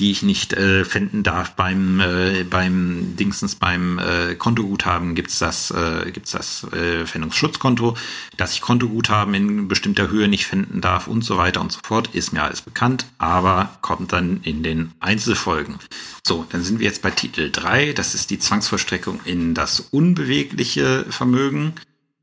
[0.00, 1.52] die ich nicht äh, finden darf.
[1.52, 7.96] Beim äh, beim Dingsens beim äh, Kontoguthaben gibt's das äh, gibt's das äh, Fendungsschutzkonto,
[8.36, 12.14] dass ich Kontoguthaben in bestimmter Höhe nicht finden darf und so weiter und so fort.
[12.14, 15.78] Ist mir alles bekannt, aber kommt dann in den Einzelfolgen.
[16.26, 17.92] So, dann sind wir jetzt bei Titel 3.
[17.92, 21.74] Das ist die Zwangsvollstreckung in das unbewegliche Vermögen.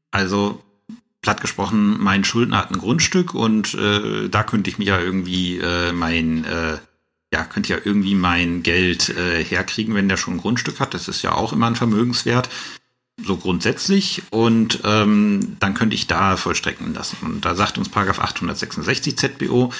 [0.10, 0.64] Also
[1.22, 5.58] platt gesprochen, mein Schuldner hat ein Grundstück und äh, da könnte ich mir ja irgendwie
[5.58, 6.78] äh, mein äh,
[7.34, 10.94] ja, könnte ja irgendwie mein Geld äh, herkriegen, wenn der schon ein Grundstück hat.
[10.94, 12.50] Das ist ja auch immer ein Vermögenswert,
[13.22, 14.24] so grundsätzlich.
[14.30, 17.18] Und ähm, dann könnte ich da vollstrecken lassen.
[17.22, 19.74] Und da sagt uns Paragraph 866 ZBO,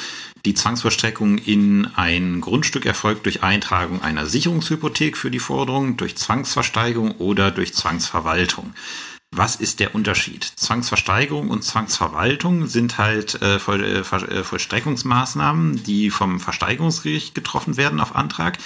[0.46, 7.12] die Zwangsvollstreckung in ein Grundstück erfolgt durch Eintragung einer Sicherungshypothek für die Forderung, durch Zwangsversteigerung
[7.12, 8.74] oder durch Zwangsverwaltung.
[9.32, 10.44] Was ist der Unterschied?
[10.44, 18.00] Zwangsversteigerung und Zwangsverwaltung sind halt äh, Voll, äh, äh, Vollstreckungsmaßnahmen, die vom Versteigerungsgericht getroffen werden
[18.00, 18.58] auf Antrag.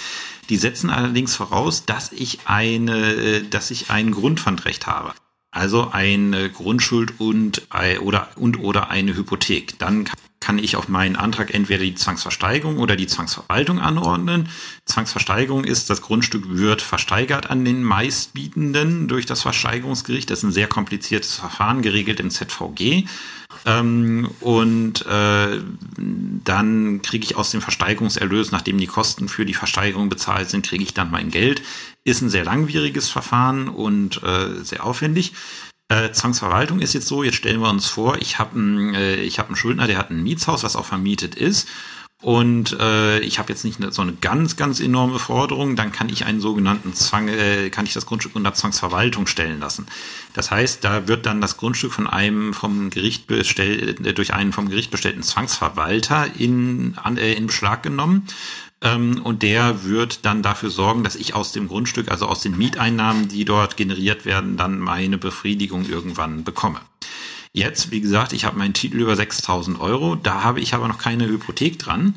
[0.48, 5.12] Die setzen allerdings voraus, dass ich eine, äh, dass ich ein Grundpfandrecht habe.
[5.50, 7.68] Also eine Grundschuld und
[8.00, 9.78] oder und oder eine Hypothek.
[9.78, 10.18] Dann kann
[10.58, 14.48] ich auf meinen Antrag entweder die Zwangsversteigerung oder die Zwangsverwaltung anordnen.
[14.84, 20.28] Zwangsversteigerung ist, das Grundstück wird versteigert an den Meistbietenden durch das Versteigerungsgericht.
[20.28, 23.04] Das ist ein sehr kompliziertes Verfahren, geregelt im ZVG.
[23.64, 25.60] Ähm, und äh,
[26.44, 30.82] dann kriege ich aus dem Versteigerungserlös, nachdem die Kosten für die Versteigerung bezahlt sind, kriege
[30.82, 31.62] ich dann mein Geld.
[32.04, 35.34] Ist ein sehr langwieriges Verfahren und äh, sehr aufwendig.
[35.88, 39.46] Äh, Zwangsverwaltung ist jetzt so, jetzt stellen wir uns vor, ich habe einen, äh, hab
[39.48, 41.68] einen Schuldner, der hat ein Mietshaus, was auch vermietet ist.
[42.22, 46.24] und äh, ich habe jetzt nicht so eine ganz, ganz enorme Forderung, dann kann ich
[46.24, 49.86] einen sogenannten Zwang, äh, kann ich das Grundstück unter Zwangsverwaltung stellen lassen.
[50.32, 54.52] Das heißt, da wird dann das Grundstück von einem vom Gericht bestellt, äh, durch einen
[54.52, 58.28] vom Gericht bestellten Zwangsverwalter in, an, äh, in Beschlag genommen.
[58.82, 62.58] Ähm, und der wird dann dafür sorgen, dass ich aus dem Grundstück, also aus den
[62.58, 66.80] Mieteinnahmen, die dort generiert werden, dann meine Befriedigung irgendwann bekomme.
[67.52, 70.98] Jetzt, wie gesagt, ich habe meinen Titel über 6000 Euro, da habe ich aber noch
[70.98, 72.14] keine Hypothek dran.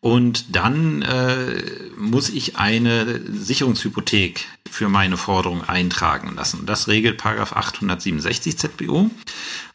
[0.00, 1.62] Und dann äh,
[1.96, 6.66] muss ich eine Sicherungshypothek für meine Forderung eintragen lassen.
[6.66, 9.10] Das regelt Paragraph 867 ZBO.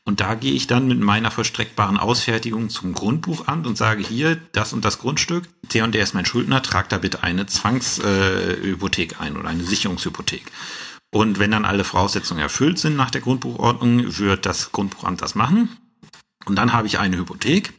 [0.04, 4.74] Und da gehe ich dann mit meiner vollstreckbaren Ausfertigung zum Grundbuchamt und sage hier, das
[4.74, 9.16] und das Grundstück, der und der ist mein Schuldner, trag da bitte eine Zwangshypothek äh,
[9.20, 10.52] ein oder eine Sicherungshypothek.
[11.14, 15.78] Und wenn dann alle Voraussetzungen erfüllt sind nach der Grundbuchordnung, wird das Grundbuchamt das machen.
[16.46, 17.74] Und dann habe ich eine Hypothek.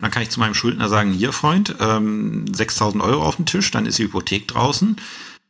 [0.00, 3.70] Dann kann ich zu meinem Schuldner sagen, hier Freund, ähm, 6.000 Euro auf dem Tisch,
[3.70, 4.96] dann ist die Hypothek draußen.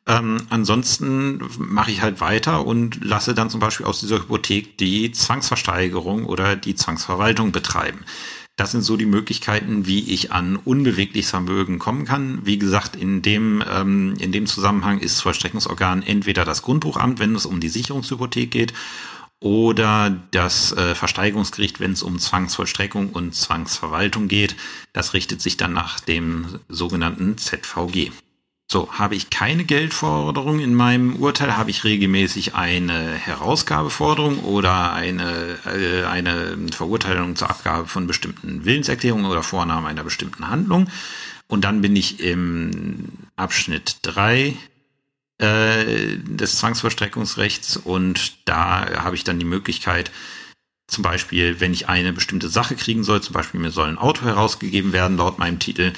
[0.07, 5.13] Ähm, ansonsten mache ich halt weiter und lasse dann zum Beispiel aus dieser Hypothek die
[5.13, 8.05] Zwangsversteigerung oder die Zwangsverwaltung betreiben.
[8.57, 12.41] Das sind so die Möglichkeiten, wie ich an unbewegliches Vermögen kommen kann.
[12.45, 17.47] Wie gesagt, in dem, ähm, in dem Zusammenhang ist Vollstreckungsorgan entweder das Grundbuchamt, wenn es
[17.47, 18.73] um die Sicherungshypothek geht,
[19.41, 24.57] oder das äh, Versteigerungsgericht, wenn es um Zwangsvollstreckung und Zwangsverwaltung geht.
[24.93, 28.11] Das richtet sich dann nach dem sogenannten ZVG.
[28.71, 35.57] So, habe ich keine Geldforderung in meinem Urteil, habe ich regelmäßig eine Herausgabeforderung oder eine,
[35.65, 40.89] äh, eine Verurteilung zur Abgabe von bestimmten Willenserklärungen oder Vornahme einer bestimmten Handlung.
[41.47, 43.05] Und dann bin ich im
[43.37, 44.55] Abschnitt drei
[45.39, 50.11] äh, des Zwangsvollstreckungsrechts und da habe ich dann die Möglichkeit,
[50.89, 54.25] zum Beispiel, wenn ich eine bestimmte Sache kriegen soll, zum Beispiel mir soll ein Auto
[54.25, 55.93] herausgegeben werden laut meinem Titel,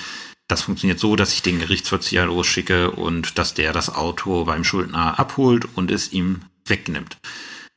[0.51, 5.19] das funktioniert so, dass ich den Gerichtsvollzieher losschicke und dass der das Auto beim Schuldner
[5.19, 7.19] abholt und es ihm wegnimmt.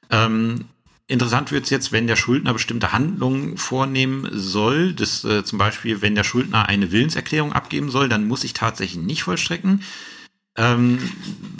[0.10, 0.66] Ähm,
[1.08, 4.94] interessant wird es jetzt, wenn der Schuldner bestimmte Handlungen vornehmen soll.
[4.94, 9.04] Das, äh, zum Beispiel, wenn der Schuldner eine Willenserklärung abgeben soll, dann muss ich tatsächlich
[9.04, 9.84] nicht vollstrecken,
[10.56, 11.00] ähm,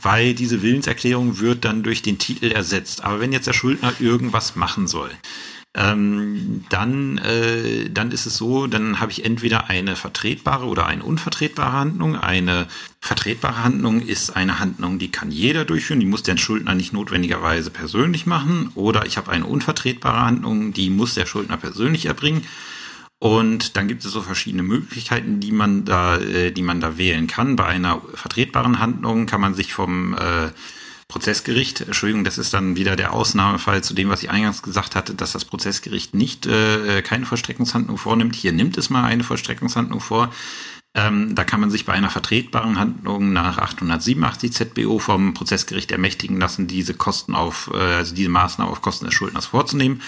[0.02, 3.04] weil diese Willenserklärung wird dann durch den Titel ersetzt.
[3.04, 5.12] Aber wenn jetzt der Schuldner irgendwas machen soll,
[5.76, 11.04] ähm, dann, äh, dann ist es so, dann habe ich entweder eine vertretbare oder eine
[11.04, 12.16] unvertretbare Handlung.
[12.16, 12.68] Eine
[13.00, 17.72] vertretbare Handlung ist eine Handlung, die kann jeder durchführen, die muss der Schuldner nicht notwendigerweise
[17.72, 18.70] persönlich machen.
[18.76, 22.46] Oder ich habe eine unvertretbare Handlung, die muss der Schuldner persönlich erbringen.
[23.24, 27.26] Und dann gibt es so verschiedene Möglichkeiten, die man da, äh, die man da wählen
[27.26, 27.56] kann.
[27.56, 30.50] Bei einer vertretbaren Handlung kann man sich vom äh,
[31.08, 35.16] Prozessgericht, Entschuldigung, das ist dann wieder der Ausnahmefall zu dem, was ich eingangs gesagt hatte,
[35.16, 38.36] dass das Prozessgericht nicht äh, keine Vollstreckungshandlung vornimmt.
[38.36, 40.30] Hier nimmt es mal eine Vollstreckungshandlung vor.
[40.94, 46.42] Ähm, da kann man sich bei einer vertretbaren Handlung nach 887 ZBO vom Prozessgericht ermächtigen
[46.42, 50.02] lassen, diese Kosten auf, äh, also diese Maßnahme auf Kosten des Schuldners vorzunehmen.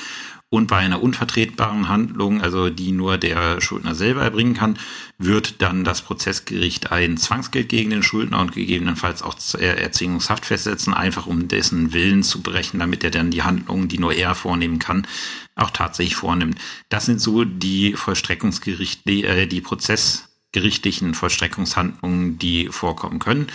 [0.50, 4.78] Und bei einer unvertretbaren Handlung, also die nur der Schuldner selber erbringen kann,
[5.18, 11.26] wird dann das Prozessgericht ein Zwangsgeld gegen den Schuldner und gegebenenfalls auch Erziehungshaft festsetzen, einfach
[11.26, 15.08] um dessen Willen zu brechen, damit er dann die Handlungen, die nur er vornehmen kann,
[15.56, 16.60] auch tatsächlich vornimmt.
[16.90, 23.48] Das sind so die Vollstreckungsgerichte, äh, die Prozess gerichtlichen Vollstreckungshandlungen, die vorkommen können.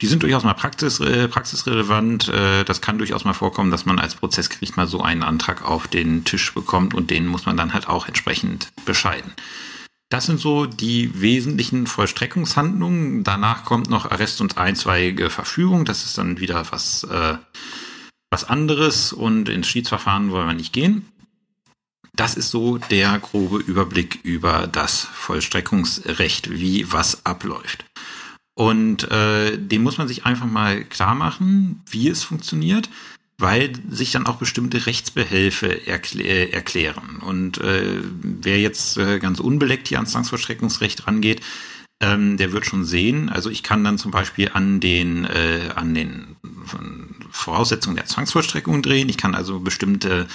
[0.00, 2.28] Die sind durchaus mal praxis, äh, praxisrelevant.
[2.28, 5.86] Äh, das kann durchaus mal vorkommen, dass man als Prozessgericht mal so einen Antrag auf
[5.86, 9.32] den Tisch bekommt und den muss man dann halt auch entsprechend bescheiden.
[10.08, 13.22] Das sind so die wesentlichen Vollstreckungshandlungen.
[13.22, 15.84] Danach kommt noch Arrest und einzweige Verfügung.
[15.84, 17.36] Das ist dann wieder was, äh,
[18.30, 21.06] was anderes und ins Schiedsverfahren wollen wir nicht gehen.
[22.16, 27.84] Das ist so der grobe Überblick über das Vollstreckungsrecht, wie was abläuft.
[28.54, 32.88] Und äh, dem muss man sich einfach mal klar machen, wie es funktioniert,
[33.36, 37.18] weil sich dann auch bestimmte Rechtsbehelfe erklä erklären.
[37.20, 41.42] Und äh, wer jetzt äh, ganz unbeleckt hier ans Zwangsvollstreckungsrecht rangeht,
[42.00, 43.28] ähm, der wird schon sehen.
[43.28, 46.36] Also ich kann dann zum Beispiel an den äh, an den
[47.30, 49.10] Voraussetzungen der Zwangsvollstreckung drehen.
[49.10, 50.26] Ich kann also bestimmte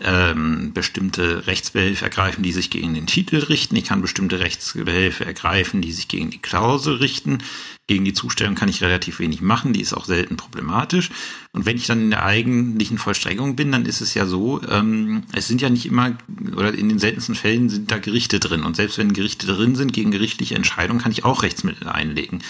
[0.00, 3.76] ähm, bestimmte Rechtsbehelfe ergreifen, die sich gegen den Titel richten.
[3.76, 7.38] Ich kann bestimmte Rechtsbehelfe ergreifen, die sich gegen die Klausel richten.
[7.86, 11.10] Gegen die Zustellung kann ich relativ wenig machen, die ist auch selten problematisch.
[11.52, 15.22] Und wenn ich dann in der eigentlichen Vollstreckung bin, dann ist es ja so, ähm,
[15.32, 16.18] es sind ja nicht immer,
[16.54, 18.64] oder in den seltensten Fällen sind da Gerichte drin.
[18.64, 22.42] Und selbst wenn Gerichte drin sind, gegen gerichtliche Entscheidungen kann ich auch Rechtsmittel einlegen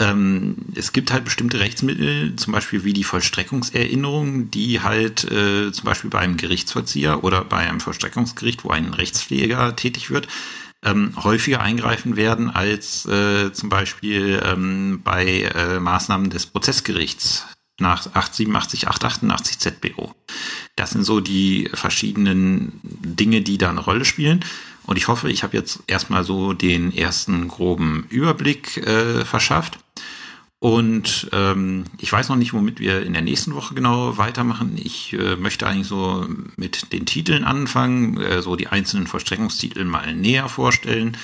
[0.00, 5.84] ähm, es gibt halt bestimmte Rechtsmittel, zum Beispiel wie die Vollstreckungserinnerung, die halt äh, zum
[5.84, 10.26] Beispiel bei einem Gerichtsverzieher oder bei einem Vollstreckungsgericht, wo ein Rechtspfleger tätig wird,
[10.82, 17.46] ähm, häufiger eingreifen werden als äh, zum Beispiel ähm, bei äh, Maßnahmen des Prozessgerichts
[17.78, 20.14] nach 887, 888 ZBO.
[20.76, 24.44] Das sind so die verschiedenen Dinge, die da eine Rolle spielen.
[24.86, 29.78] Und ich hoffe, ich habe jetzt erstmal so den ersten groben Überblick äh, verschafft.
[30.58, 34.76] Und ähm, ich weiß noch nicht, womit wir in der nächsten Woche genau weitermachen.
[34.76, 36.26] Ich äh, möchte eigentlich so
[36.56, 41.16] mit den Titeln anfangen, äh, so die einzelnen Vollstreckungstitel mal näher vorstellen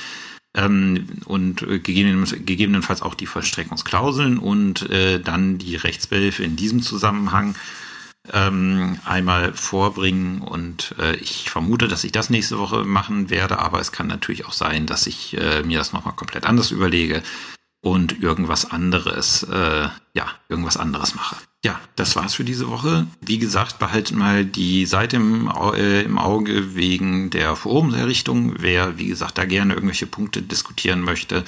[0.57, 7.57] ähm, und äh, gegebenenfalls auch die Vollstreckungsklauseln und äh, dann die Rechtsbehelfe in diesem Zusammenhang
[8.33, 10.41] ähm, einmal vorbringen.
[10.41, 14.47] Und äh, ich vermute, dass ich das nächste Woche machen werde, aber es kann natürlich
[14.47, 17.22] auch sein, dass ich äh, mir das nochmal komplett anders überlege
[17.87, 21.37] und irgendwas anderes, äh, ja, irgendwas anderes mache.
[21.64, 23.07] Ja, das war's für diese Woche.
[23.20, 28.55] Wie gesagt, behalten mal die Seite im, äh, im Auge wegen der Forumserrichtung.
[28.59, 31.45] Wer, wie gesagt, da gerne irgendwelche Punkte diskutieren möchte,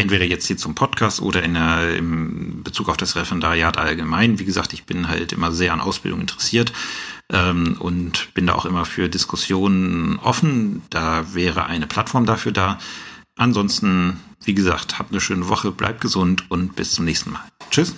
[0.00, 4.38] entweder jetzt hier zum Podcast oder in der, im Bezug auf das Referendariat allgemein.
[4.38, 6.72] Wie gesagt, ich bin halt immer sehr an Ausbildung interessiert
[7.32, 10.82] ähm, und bin da auch immer für Diskussionen offen.
[10.90, 12.78] Da wäre eine Plattform dafür da.
[13.36, 17.44] Ansonsten wie gesagt, habt eine schöne Woche, bleibt gesund und bis zum nächsten Mal.
[17.70, 17.94] Tschüss.